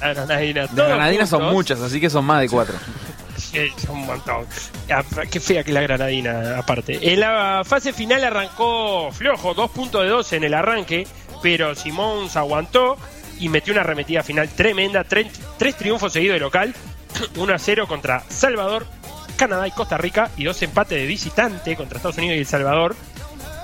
[0.00, 0.72] Las Granadinas.
[0.74, 2.74] Las granadinas son muchas, así que son más de cuatro.
[3.78, 4.46] Son un montón.
[4.90, 7.12] Ah, Qué fea que la granadina, aparte.
[7.12, 11.06] En la fase final arrancó flojo, dos puntos de 12 en el arranque,
[11.42, 12.98] pero Simons aguantó
[13.40, 15.04] y metió una arremetida final tremenda.
[15.04, 16.74] Tres, tres triunfos seguidos de local,
[17.36, 18.86] 1 a 0 contra Salvador,
[19.36, 22.96] Canadá y Costa Rica, y dos empates de visitante contra Estados Unidos y El Salvador.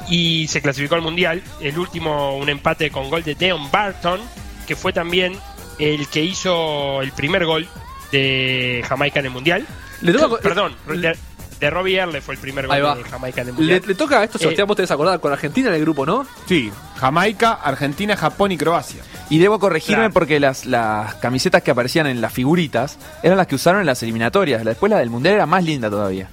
[0.09, 1.43] Y se clasificó al Mundial.
[1.61, 4.21] El último, un empate con gol de Deon Barton,
[4.67, 5.39] que fue también
[5.79, 7.69] el que hizo el primer gol
[8.13, 9.67] de Jamaica en el Mundial.
[10.03, 11.17] Le Perdón, de,
[11.61, 13.83] de Robbie Earle fue el primer gol de Jamaica en el Mundial.
[13.87, 14.69] le toca a esto, Sebastián, Eh.
[14.69, 16.27] vos te debes acordar, con Argentina en el grupo, ¿no?
[16.47, 19.03] Sí, Jamaica, Argentina, Japón y Croacia.
[19.31, 20.13] Y debo corregirme Claro.
[20.15, 24.03] porque las, las camisetas que aparecían en las figuritas eran las que usaron en las
[24.03, 24.63] eliminatorias.
[24.65, 26.29] La- Después la del mundial era más linda todavía.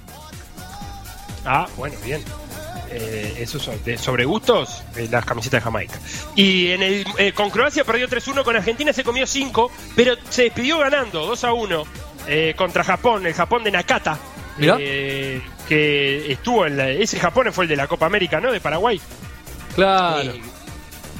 [1.44, 2.22] Ah, bueno, bien.
[2.90, 5.98] Eh, esos son de sobre gustos, eh, las camisetas de Jamaica.
[6.36, 10.42] Y en el, eh, con Croacia perdió 3-1, con Argentina se comió 5, pero se
[10.42, 11.84] despidió ganando 2-1
[12.28, 14.18] eh, contra Japón, el Japón de Nakata.
[14.80, 18.52] Eh, que estuvo en la- ese Japón fue el de la Copa América, ¿no?
[18.52, 19.00] De Paraguay.
[19.74, 20.30] Claro.
[20.32, 20.40] Eh,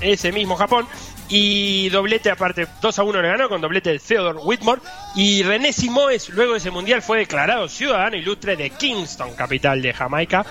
[0.01, 0.87] ese mismo Japón.
[1.29, 4.83] Y doblete, aparte, 2 a 1 le ganó con doblete de Theodore Whitmore.
[5.17, 9.95] Y René Simoes, luego de ese mundial, fue declarado ciudadano ilustre de Kingston, capital de
[9.95, 10.45] Jamaica,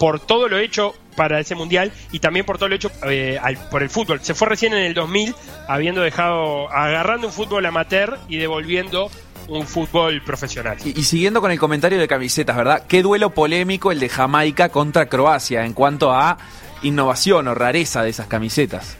[0.00, 3.68] por todo lo hecho para ese mundial y también por todo lo hecho eh, al-
[3.68, 4.18] por el fútbol.
[4.22, 5.32] Se fue recién en el 2000,
[5.68, 9.08] habiendo dejado, agarrando un fútbol amateur y devolviendo
[9.48, 10.76] un fútbol profesional.
[10.84, 12.84] Y, y siguiendo con el comentario de camisetas, ¿verdad?
[12.88, 16.38] Qué duelo polémico el de Jamaica contra Croacia en cuanto a
[16.82, 18.96] innovación o rareza de esas camisetas.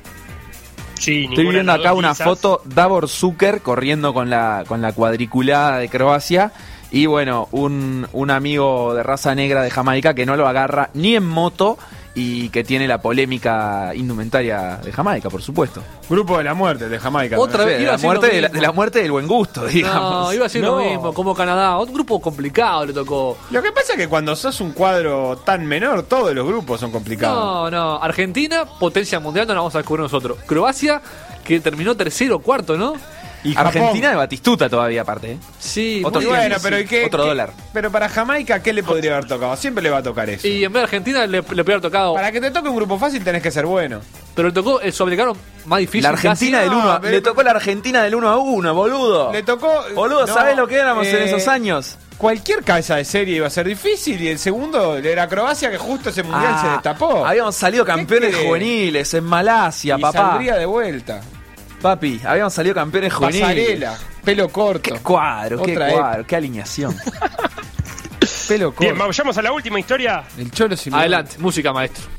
[0.98, 2.24] Sí, Estoy viendo acá una lisas.
[2.26, 6.52] foto Davor Zucker corriendo con la, con la cuadriculada de Croacia.
[6.90, 11.16] Y bueno, un, un amigo de raza negra de Jamaica que no lo agarra ni
[11.16, 11.76] en moto
[12.14, 15.82] y que tiene la polémica indumentaria de Jamaica, por supuesto.
[16.08, 17.38] Grupo de la muerte de Jamaica.
[17.38, 18.54] Otra vez, de, la muerte de, la, mismo.
[18.60, 20.26] de la muerte del buen gusto, digamos.
[20.26, 20.78] No, iba a decir No.
[20.78, 21.76] lo mismo, como Canadá.
[21.78, 23.36] Un grupo complicado le tocó.
[23.50, 26.92] Lo que pasa es que cuando sos un cuadro tan menor, todos los grupos son
[26.92, 27.36] complicados.
[27.36, 28.02] No, no.
[28.02, 30.38] Argentina, potencia mundial, no la vamos a descubrir nosotros.
[30.46, 31.02] Croacia,
[31.44, 32.94] que terminó tercero o cuarto, ¿no?
[33.44, 33.54] Y.
[33.56, 35.32] Argentina de Batistuta todavía, aparte.
[35.32, 35.38] ¿eh?
[35.58, 37.04] Sí, Otro muy bueno, pero ¿y qué?
[37.04, 37.52] Otro qué- dólar.
[37.72, 39.54] Pero para Jamaica, ¿qué le podría haber tocado?
[39.56, 40.48] Siempre le va a tocar eso.
[40.48, 42.14] Y en vez de Argentina le, le podría haber tocado.
[42.14, 44.00] Para que te toque un grupo fácil tenés que ser bueno.
[44.34, 45.32] Pero le tocó el sudamericano
[45.66, 46.02] más difícil.
[46.02, 46.68] La Argentina casi.
[46.70, 49.32] del 1 a, pero- Le tocó la Argentina del 1 a 1, boludo.
[49.32, 49.70] Le tocó.
[49.94, 51.96] Boludo, no, ¿sabés lo que éramos en eh, esos años?
[52.18, 56.10] Cualquier cabeza de serie iba a ser difícil y el segundo era Croacia que justo
[56.10, 57.26] ese mundial Ah, se destapó.
[57.26, 60.30] Habíamos salido campeones juveniles en Malasia, y papá.
[60.30, 61.20] saldría de vuelta.
[61.84, 63.42] Papi, habíamos salido campeones juveniles.
[63.42, 64.94] Pasarela, pelo corto.
[64.94, 66.96] Qué cuadro, qué Otra cuadro, qué alineación.
[68.48, 68.84] Pelo corto.
[68.84, 70.24] Bien, vayamos a la última historia.
[70.38, 71.02] El Cholo Simeone.
[71.02, 72.13] Adelante, música, maestro.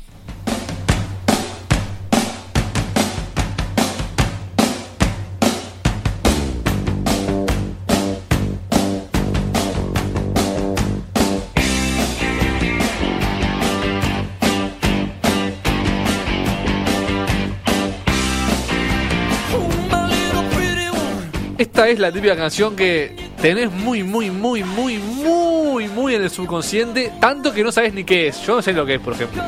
[21.76, 26.30] Esta es la típica canción que tenés muy, muy, muy, muy, muy, muy en el
[26.30, 28.40] subconsciente, tanto que no sabes ni qué es.
[28.46, 29.42] Yo no sé lo que es, por ejemplo.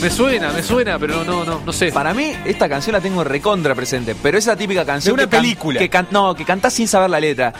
[0.00, 1.90] Me suena, me suena, pero no, no, no sé.
[1.90, 5.28] Para mí, esta canción la tengo recontra presente, pero es la típica canción De una
[5.30, 5.78] que can- película.
[5.80, 7.52] que can- no, que cantás sin saber la letra.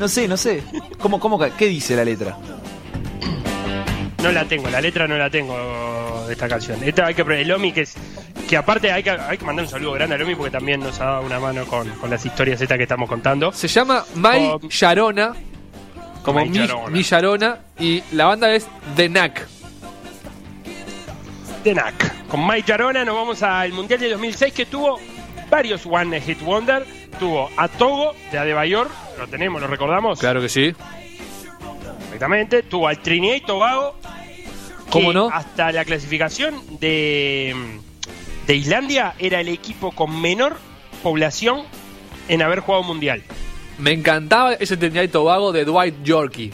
[0.00, 0.64] No sé, no sé.
[0.98, 2.36] ¿Cómo, cómo, ¿Qué dice la letra?
[4.20, 6.82] No la tengo, la letra no la tengo de esta canción.
[6.82, 7.94] Esta hay que el Omi que es
[8.48, 11.00] que aparte hay que, hay que mandar un saludo grande al Omi porque también nos
[11.00, 13.52] ha dado una mano con, con las historias estas que estamos contando.
[13.52, 14.60] Se llama Mai Oh.
[14.68, 15.32] Sharona,
[16.22, 16.48] como Mai
[16.90, 19.46] mi, Sharona, y la banda es The Knack.
[21.64, 22.26] de NAC.
[22.28, 25.00] Con Mike Yarona nos vamos al Mundial de 2006 que tuvo
[25.50, 26.86] varios One Hit Wonder.
[27.18, 30.74] Tuvo a Togo de Adebayor, lo tenemos, lo recordamos Claro que sí.
[31.98, 32.62] perfectamente.
[32.62, 33.96] Tuvo al Trinidad y Tobago.
[34.90, 35.28] ¿Cómo no?
[35.32, 37.54] Hasta la clasificación de,
[38.46, 40.56] de Islandia era el equipo con menor
[41.02, 41.62] población
[42.28, 43.22] en haber jugado Mundial.
[43.78, 46.52] Me encantaba ese Trinidad y Tobago de Dwight Yorkie.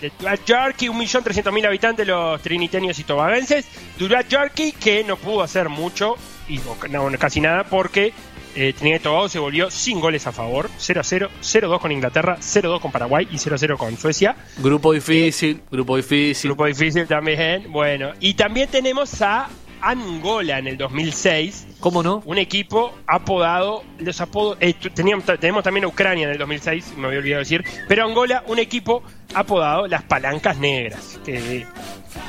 [0.00, 3.66] De Durat Yorkie, 1.300.000 habitantes los trinitenios y tobagenses.
[3.98, 6.16] Durat Yorkie que no pudo hacer mucho,
[6.48, 8.12] y, no, casi nada, porque
[8.54, 10.68] eh, Trinidad y Tobago se volvió sin goles a favor.
[10.78, 14.36] 0-0, 0-2 con Inglaterra, 0-2 con Paraguay y 0-0 con Suecia.
[14.58, 16.50] Grupo difícil, grupo difícil.
[16.50, 17.70] Grupo difícil también.
[17.72, 19.48] Bueno, y también tenemos a
[19.82, 21.66] Angola en el 2006.
[21.80, 22.22] ¿Cómo no?
[22.24, 27.08] Un equipo apodado, los apodos, eh, teníamos, tenemos también a Ucrania en el 2006, me
[27.08, 29.02] había olvidado decir, pero Angola, un equipo
[29.34, 31.66] apodado las palancas negras, que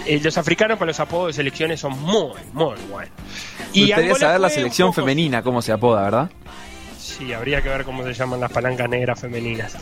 [0.07, 3.11] eh, los africanos con los apodos de selecciones son muy, muy buenos.
[3.73, 6.31] Me gustaría Angola saber la selección poco- femenina, cómo se apoda, ¿verdad?
[6.97, 9.75] Sí, habría que ver cómo se llaman las palancas negras femeninas.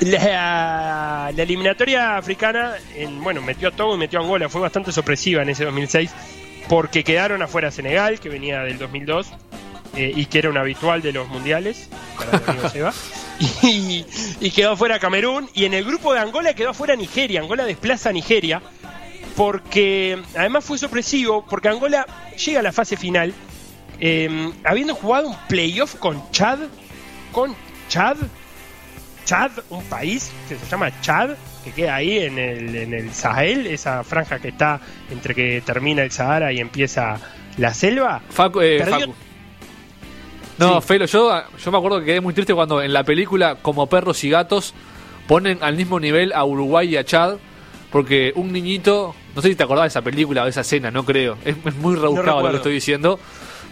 [0.00, 4.90] La, la eliminatoria africana, en, bueno, metió a Togo y metió a Angola, fue bastante
[4.90, 6.10] sorpresiva en ese 2006,
[6.68, 9.28] porque quedaron afuera Senegal, que venía del 2002,
[9.96, 12.92] eh, y que era un habitual de los mundiales, para Seba,
[13.62, 18.10] y, quedó fuera Camerún, y en el grupo de Angola quedó fuera Nigeria, Angola desplaza
[18.10, 18.62] a Nigeria,
[19.36, 22.06] porque además fue sorpresivo, porque Angola
[22.44, 23.34] llega a la fase final,
[24.00, 26.58] eh, habiendo jugado un playoff con Chad,
[27.32, 27.54] con
[27.88, 28.16] Chad,
[29.24, 31.30] Chad, un país que se llama Chad,
[31.64, 36.02] que queda ahí en el, en el Sahel, esa franja que está entre que termina
[36.02, 37.18] el Sahara y empieza
[37.56, 38.20] la selva.
[38.30, 39.14] Facu, eh, Perdió- Facu.
[40.58, 40.86] No, Sí.
[40.86, 44.22] Felo, yo, yo me acuerdo que quedé muy triste cuando en la película Como perros
[44.22, 44.72] y gatos
[45.26, 47.36] ponen al mismo nivel a Uruguay y a Chad,
[47.90, 50.90] porque un niñito, no sé si te acordás de esa película o de esa escena,
[50.90, 53.18] no creo, es, es muy rebuscado lo que estoy diciendo,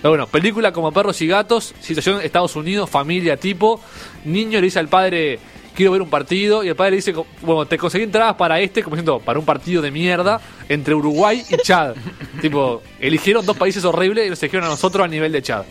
[0.00, 3.80] Pero bueno, película como Perros y Gatos, situación Estados Unidos, familia tipo,
[4.24, 5.38] niño le dice al padre,
[5.74, 8.82] quiero ver un partido, y el padre le dice, bueno, te conseguí entradas para este,
[8.82, 11.94] como diciendo, para un partido de mierda entre Uruguay y Chad.
[12.40, 15.64] tipo, eligieron dos países horribles y nos eligieron a nosotros a nivel de Chad.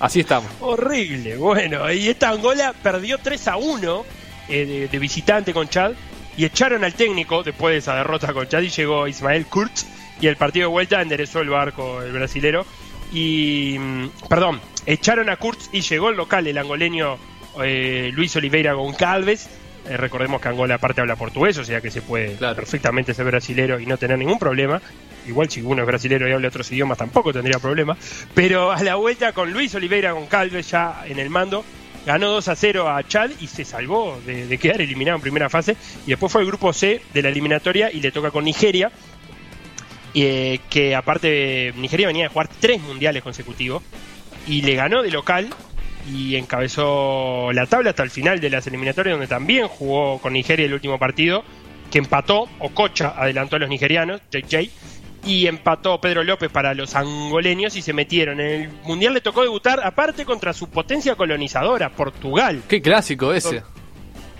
[0.00, 0.50] Así estamos.
[0.60, 1.36] Horrible.
[1.36, 4.04] Bueno, y esta Angola perdió 3 a 1
[4.48, 5.92] eh, de, de visitante con Chad
[6.36, 9.86] y echaron al técnico después de esa derrota con Chad y llegó Ismael Kurtz
[10.20, 12.64] y el partido de vuelta enderezó el barco el brasilero
[13.12, 17.18] y mm, perdón, echaron a Kurtz y llegó el local el angoleño
[17.62, 19.48] eh, Luis Oliveira Goncalves.
[19.88, 22.54] Eh, recordemos que Angola aparte habla portugués, o sea que se puede Claro.
[22.54, 24.80] perfectamente ser brasilero y no tener ningún problema.
[25.26, 27.96] Igual si uno es brasilero y habla otros idiomas tampoco tendría problema.
[28.34, 31.64] Pero a la vuelta con Luis Oliveira Goncalves ya en el mando,
[32.06, 35.48] ganó 2 a 0 a Chad y se salvó de, de quedar eliminado en primera
[35.50, 35.76] fase.
[36.06, 38.90] Y después fue el grupo C de la eliminatoria y le toca con Nigeria.
[40.14, 43.82] eh, que aparte Nigeria venía de jugar tres mundiales consecutivos
[44.46, 45.48] y le ganó de local
[46.10, 50.66] y encabezó la tabla hasta el final de las eliminatorias donde también jugó con Nigeria
[50.66, 51.44] el último partido
[51.90, 54.70] que empató Ococha adelantó a los nigerianos JJ
[55.24, 59.42] y empató Pedro López para los angoleños y se metieron en el mundial le tocó
[59.42, 63.62] debutar aparte contra su potencia colonizadora Portugal Qué clásico ese.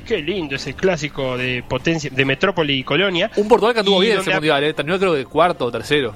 [0.04, 4.18] qué lindo ese clásico de potencia de metrópoli y colonia Un Portugal que anduvo bien
[4.18, 4.74] ese mundial, ¿eh?
[4.74, 6.14] terminó creo que cuarto o tercero.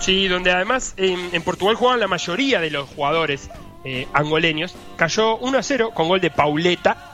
[0.00, 3.48] Sí, donde además en, en Portugal jugaban la mayoría de los jugadores
[3.84, 4.74] eh, angoleños.
[4.96, 7.12] Cayó 1 a 0 con gol de Pauleta.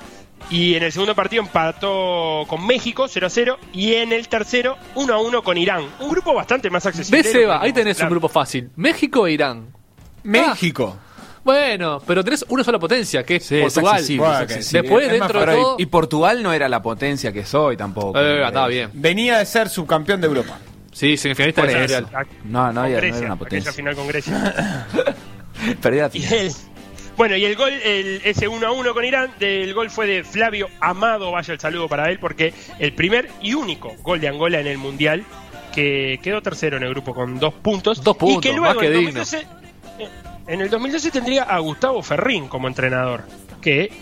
[0.48, 3.58] Y en el segundo partido empató con México 0 a 0.
[3.72, 5.84] Y en el tercero 1 a 1 con Irán.
[6.00, 7.22] Un grupo bastante más accesible.
[7.22, 7.60] ¿Ves, Seba?
[7.62, 8.70] Ahí tenés un grupo fácil.
[8.76, 9.68] México e Irán.
[10.22, 10.96] México.
[11.42, 14.04] Bueno, pero tenés una sola potencia, que es Sí, Portugal.
[14.08, 14.82] Bueno, es accesible.
[14.82, 15.76] Después, Es más dentro de todo...
[15.78, 18.18] y, Portugal no era la potencia que soy tampoco.
[18.18, 18.90] Eh, estaba bien.
[18.92, 20.58] Venía de ser subcampeón de Europa.
[20.92, 21.78] Sí, semifinalista eso.
[21.78, 22.06] Mundial.
[22.44, 23.72] No, no había, no era una aquella potencia.
[23.72, 24.86] final con Grecia.
[25.82, 26.52] Perdí la Y el-
[27.16, 30.24] bueno, y el gol, el, ese 1 a 1 con Irán, del gol fue de
[30.24, 34.58] Flavio Amado, vaya el saludo para él, porque el primer y único gol de Angola
[34.60, 35.24] en el Mundial,
[35.74, 38.02] que quedó tercero en el grupo con dos puntos.
[38.02, 39.18] Dos puntos, y que luego más que en, digno.
[39.20, 39.38] 2012,
[39.98, 40.08] eh,
[40.46, 43.24] en el 2012 tendría a Gustavo Ferrín como entrenador,
[43.60, 43.92] que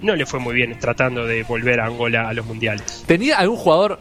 [0.00, 3.02] no le fue muy bien tratando de volver a Angola a los Mundiales.
[3.06, 3.98] ¿Tenía algún jugador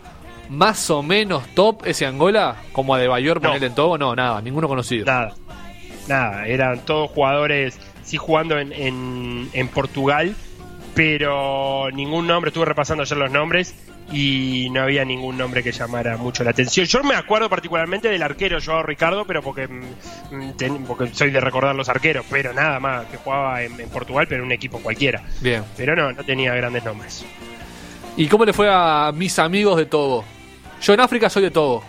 [0.50, 2.58] más o menos top ese Angola?
[2.72, 3.48] Como a De Bayor, No.
[3.50, 3.98] ponerle en todo.
[3.98, 5.06] No, nada, ninguno conocido.
[5.06, 5.34] Nada,
[6.10, 10.36] nada, eran todos jugadores, sí jugando en, en, en Portugal,
[10.96, 13.74] pero ningún nombre, estuve repasando ayer los nombres
[14.12, 16.86] y no había ningún nombre que llamara mucho la atención.
[16.86, 21.76] Yo me acuerdo particularmente del arquero Joao Ricardo, pero porque, mm, porque soy de recordar
[21.76, 25.22] los arqueros, pero nada más, que jugaba en, en Portugal, pero en un equipo cualquiera.
[25.42, 25.64] Bien.
[25.78, 27.26] Pero no, no tenía grandes nombres.
[28.18, 30.26] ¿Y cómo le fue a mis amigos de Togo?
[30.82, 31.84] Yo en África soy de Togo.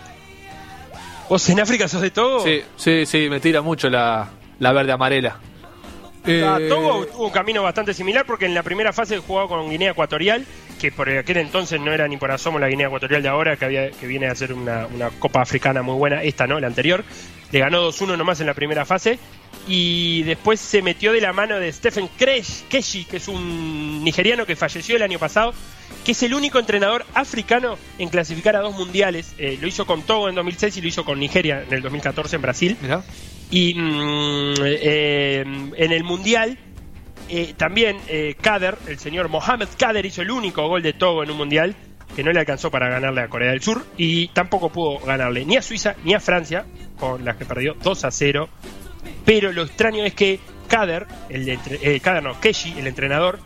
[1.31, 2.41] ¿Vos en África sos de todo?
[2.45, 4.29] Sí, sí, sí, me tira mucho la,
[4.59, 5.39] la verde amarela.
[5.39, 9.71] Ah, Eh, Togo tuvo un camino bastante similar porque en la primera fase jugaba con
[9.71, 10.45] Guinea Ecuatorial,
[10.79, 13.65] que por aquel entonces no era ni por asomo la Guinea Ecuatorial de ahora, que,
[13.65, 17.05] había, que viene a ser una, una Copa Africana muy buena, esta no, la anterior.
[17.53, 19.19] Le ganó 2-1 nomás en la primera fase
[19.67, 24.45] y después se metió de la mano de Stephen Kresh- Keshi, que es un nigeriano
[24.47, 25.55] que falleció el año pasado,
[26.05, 29.35] que es el único entrenador africano en clasificar a dos mundiales.
[29.39, 32.37] Eh, lo hizo con Togo en 2006 y lo hizo con Nigeria en el 2014
[32.37, 32.77] en Brasil.
[32.81, 33.03] Mirá.
[33.51, 35.45] Y mm, eh,
[35.77, 36.57] en el Mundial,
[37.29, 41.31] eh, también eh, Kader, el señor Mohamed Kader, hizo el único gol de Togo en
[41.31, 41.75] un Mundial
[42.17, 45.57] que no le alcanzó para ganarle a Corea del Sur y tampoco pudo ganarle ni
[45.57, 46.65] a Suiza ni a Francia,
[46.99, 48.49] con las que perdió 2 a 0.
[49.25, 53.39] Pero lo extraño es que Kader, el entre- eh, Kader no, Keshi, el entrenador,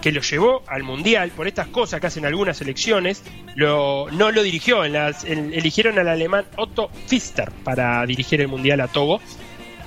[0.00, 3.22] que lo llevó al mundial por estas cosas que hacen algunas selecciones,
[3.56, 4.84] lo, no lo dirigió.
[4.84, 9.20] En las, en- eligieron al alemán Otto Pfister para dirigir el mundial a Togo,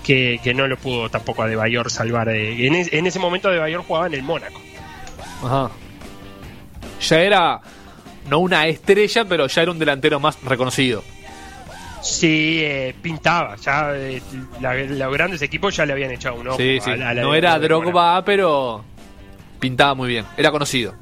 [0.04, 2.28] que, que no lo pudo tampoco a De Bayor salvar.
[2.28, 4.60] de- en, es- en ese momento De Bayor jugaba en el Mónaco.
[5.44, 5.72] Ajá.
[7.00, 7.62] Ya era,
[8.30, 11.04] no una estrella, pero ya era un delantero más reconocido.
[12.04, 13.56] Sí, eh, pintaba.
[13.58, 14.22] Ya eh,
[14.60, 16.58] la- los grandes equipos ya le habían echado un ojo.
[16.58, 16.90] Sí, sí.
[16.92, 17.58] a la- a la No era.
[17.60, 18.84] Drogba, pero
[19.62, 20.26] pintaba muy bien.
[20.36, 20.94] Era conocido.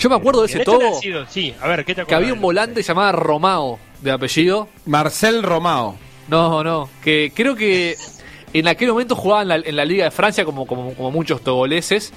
[0.00, 2.40] Yo me acuerdo de ese este sido- sí, a ver, ¿qué te que había un
[2.40, 4.68] volante llamado Romao, de apellido.
[4.86, 5.96] Marcel Romao.
[6.28, 7.96] No, no, que creo que
[8.52, 11.42] en aquel momento jugaba en la, en la Liga de Francia como, como, como muchos
[11.42, 12.12] togoleses,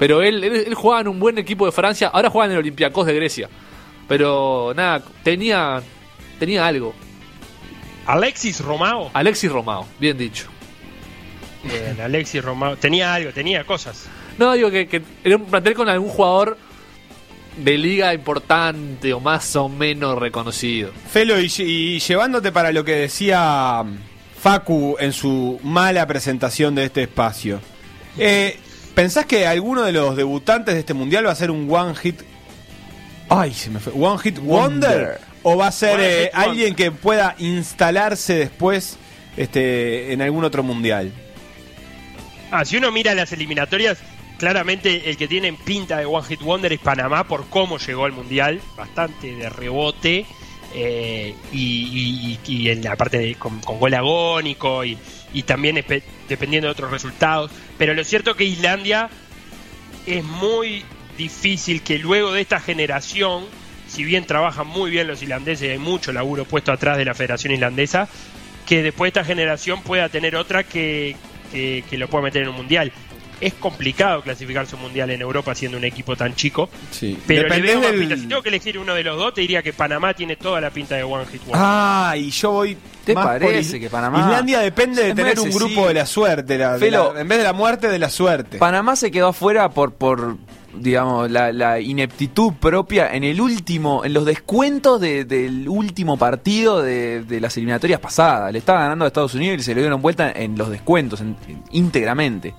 [0.00, 2.58] pero él, él, él jugaba en un buen equipo de Francia, ahora juega en el
[2.58, 3.48] Olympiacos de Grecia.
[4.08, 5.80] Pero nada, tenía,
[6.40, 6.92] tenía algo.
[8.06, 9.10] Alexis Romao.
[9.14, 10.48] Alexis Romao, bien dicho.
[11.62, 12.76] Bien, Alexis Romao.
[12.76, 14.08] Tenía algo, tenía cosas.
[14.38, 16.58] No, digo que, que era un plantel con algún jugador
[17.56, 20.92] de liga importante o más o menos reconocido.
[21.10, 23.82] Felo, y, y llevándote para lo que decía
[24.38, 27.60] Facu en su mala presentación de este espacio.
[28.18, 28.58] Eh,
[28.94, 32.20] ¿Pensás que alguno de los debutantes de este mundial va a ser un one hit?
[33.28, 33.92] Ay, se me fue.
[33.94, 34.90] ¿One hit wonder?
[34.90, 35.20] Wonder.
[35.42, 38.98] ¿O va a ser eh, alguien que pueda instalarse después
[39.36, 41.12] este, en algún otro mundial?
[42.50, 43.98] Ah, si uno mira las eliminatorias,
[44.38, 48.12] claramente el que tiene pinta de One Hit Wonder es Panamá por cómo llegó al
[48.12, 50.26] Mundial, bastante de rebote.
[50.74, 54.98] eh, y, y- en la parte de, con, gol agónico y,
[55.46, 55.82] también
[56.28, 57.50] dependiendo de otros resultados.
[57.78, 59.08] Pero lo cierto que Islandia
[60.06, 60.84] es muy
[61.16, 63.44] difícil que luego de esta generación,
[63.88, 67.54] si bien trabajan muy bien los islandeses, hay mucho laburo puesto atrás de la Federación
[67.54, 68.08] Islandesa,
[68.66, 71.16] que después de esta generación pueda tener otra que,
[71.52, 72.92] que lo pueda meter en un mundial.
[73.40, 77.18] Es complicado clasificarse un mundial en Europa siendo un equipo tan chico, Sí.
[77.26, 78.16] pero le Dependés veo del- pinta.
[78.16, 80.70] Si tengo que elegir uno de los dos, te diría que Panamá tiene toda la
[80.70, 81.60] pinta de One Hit Wonder.
[81.62, 82.76] Ah, y yo voy.
[83.04, 86.56] ¿Te más parece que Panamá- Islandia depende de tener un grupo de la suerte.
[86.58, 87.12] la- de Felo.
[87.14, 88.58] la- en vez de la muerte, de la suerte.
[88.58, 90.38] Panamá se quedó afuera por, por
[90.74, 96.82] digamos, la, la ineptitud propia en el último, en los descuentos de- del último partido
[96.82, 98.52] de, de las eliminatorias pasadas.
[98.52, 101.36] Le estaba ganando a Estados Unidos y se le dieron vuelta en los descuentos, en-
[101.48, 102.54] en- íntegramente.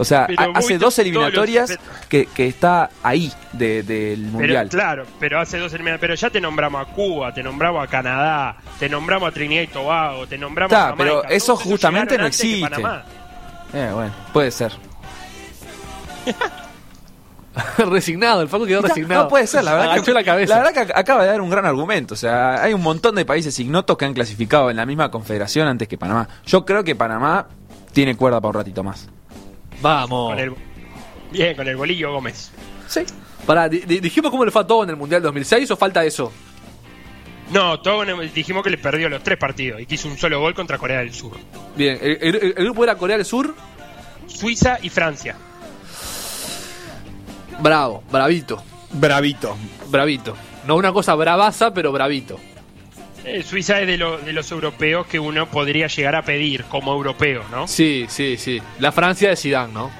[0.00, 1.78] O sea, Pero hace dos eliminatorias los-
[2.08, 4.68] que, que está ahí de- del Pero, Mundial.
[4.70, 6.00] claro, pero hace dos eliminatorias.
[6.00, 9.66] Pero ya te nombramos a Cuba, te nombramos a Canadá, te nombramos a Trinidad y
[9.66, 11.20] Tobago, te nombramos Está, a Jamaica.
[11.22, 12.68] pero eso justamente no existe.
[12.70, 13.04] Panamá.
[13.74, 14.72] Eh, bueno, puede ser.
[17.78, 19.24] resignado, el Facu quedó resignado.
[19.24, 20.02] No puede ser, la verdad.
[20.04, 20.56] Que, la cabeza.
[20.56, 22.14] la verdad que acaba de dar un gran argumento.
[22.14, 25.68] O sea, hay un montón de países ignotos que han clasificado en la misma confederación
[25.68, 26.28] antes que Panamá.
[26.46, 27.48] Yo creo que Panamá
[27.92, 29.08] tiene cuerda para un ratito más.
[29.80, 30.30] Vamos.
[30.30, 30.52] Con el,
[31.30, 32.50] bien, con el bolillo Gómez.
[32.88, 33.00] Sí.
[33.46, 36.04] Pará, di- di- dijimos cómo le fue a todo en el Mundial 2006 o falta
[36.04, 36.32] eso.
[37.50, 40.54] No, Togo dijimos que le perdió los tres partidos y que hizo un solo gol
[40.54, 41.32] contra Corea del Sur.
[41.76, 43.54] Bien, el, el- el grupo era Corea del Sur,
[44.26, 45.36] Suiza y Francia.
[47.60, 48.62] bravo, bravito,
[48.92, 49.56] Bravito.
[49.88, 50.36] bravito.
[50.66, 52.38] No una cosa bravaza, pero bravito.
[53.24, 56.92] Eh, Suiza es de, lo- de los europeos que uno podría llegar a pedir como
[56.92, 57.68] europeo, ¿no?
[57.68, 58.60] Sí, sí, sí.
[58.78, 59.90] La Francia de Zidane, ¿no?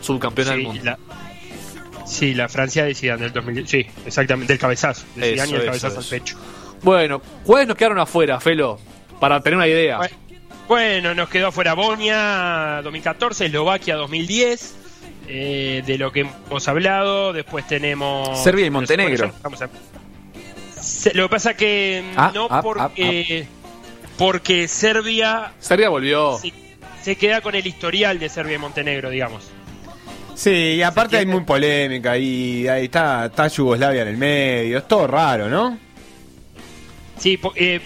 [0.00, 0.82] Subcampeona del mundo.
[0.84, 0.98] la,
[2.06, 3.70] sí, la Francia de Zidane del 2010.
[3.70, 5.04] Sí, exactamente, del cabezazo.
[5.16, 6.14] De Eso, Zidane y el eso, cabezazo eso.
[6.14, 6.36] al pecho.
[6.82, 8.78] Bueno, ¿cuáles nos quedaron afuera, Felo?
[9.18, 10.00] Para tener una idea.
[10.68, 14.76] Bueno, nos quedó afuera Bosnia 2014, Eslovaquia 2010.
[15.26, 19.16] eh, de lo que hemos hablado, después tenemos Serbia y Montenegro.
[19.28, 19.68] Bueno, ya vamos a-
[21.14, 23.46] Lo que pasa que Ah, no ah, porque
[24.18, 26.38] porque Serbia Serbia volvió.
[26.38, 26.52] se,
[27.02, 29.44] se queda con el historial de Serbia y Montenegro, digamos.
[30.34, 34.78] Sí, y aparte hay muy polémica y ahí está, está Yugoslavia en el medio.
[34.78, 35.78] Es todo raro, ¿no?
[37.18, 37.80] Sí, eh,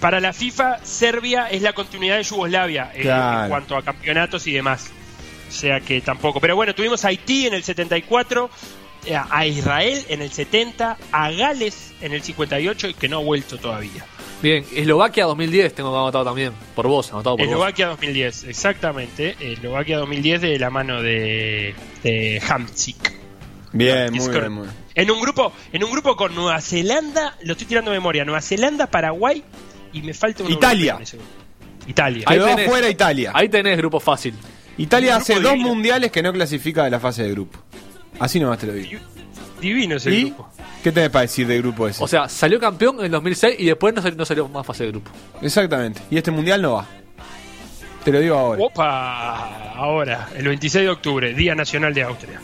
[0.00, 3.44] para la FIFA, Serbia es la continuidad de Yugoslavia eh, Claro.
[3.44, 4.90] en cuanto a campeonatos y demás.
[5.48, 6.40] O sea que tampoco.
[6.40, 8.50] Pero bueno, tuvimos Haití en el 74, eh,
[9.12, 13.58] a Israel en el 70, a Gales en el 58 y que no ha vuelto
[13.58, 14.04] todavía.
[14.42, 16.52] Bien, Eslovaquia 2010 tengo anotado también.
[16.74, 17.52] Por vos, anotado por vos.
[17.52, 19.36] Eslovaquia 2010, exactamente.
[19.40, 23.14] Eslovaquia 2010 de la mano de, de Hamsik.
[23.72, 24.76] Bien, muy bien, muy bien.
[24.94, 28.42] En un grupo, en un grupo con Nueva Zelanda, lo estoy tirando de memoria, Nueva
[28.42, 29.42] Zelanda, Paraguay
[29.94, 30.98] y me falta un Italia.
[31.86, 32.24] Italia.
[32.26, 32.66] Ahí tenés.
[32.66, 33.32] afuera Italia.
[33.34, 34.34] Ahí tenés grupo fácil.
[34.76, 37.63] Italia hace dos mundiales que no clasifica de la fase de grupo.
[38.18, 39.00] Así nomás te lo digo.
[39.60, 40.48] Divino ese ¿Y grupo.
[40.82, 42.02] qué tenés para decir del grupo ese?
[42.04, 44.84] O sea, salió campeón en el 2006 y después no salió, no salió más fase
[44.84, 45.10] de grupo.
[45.40, 46.00] Exactamente.
[46.10, 46.86] Y este mundial no va.
[48.04, 48.62] Te lo digo ahora.
[48.62, 52.38] Opa, ahora, el 26 de octubre, Día Nacional de Austria.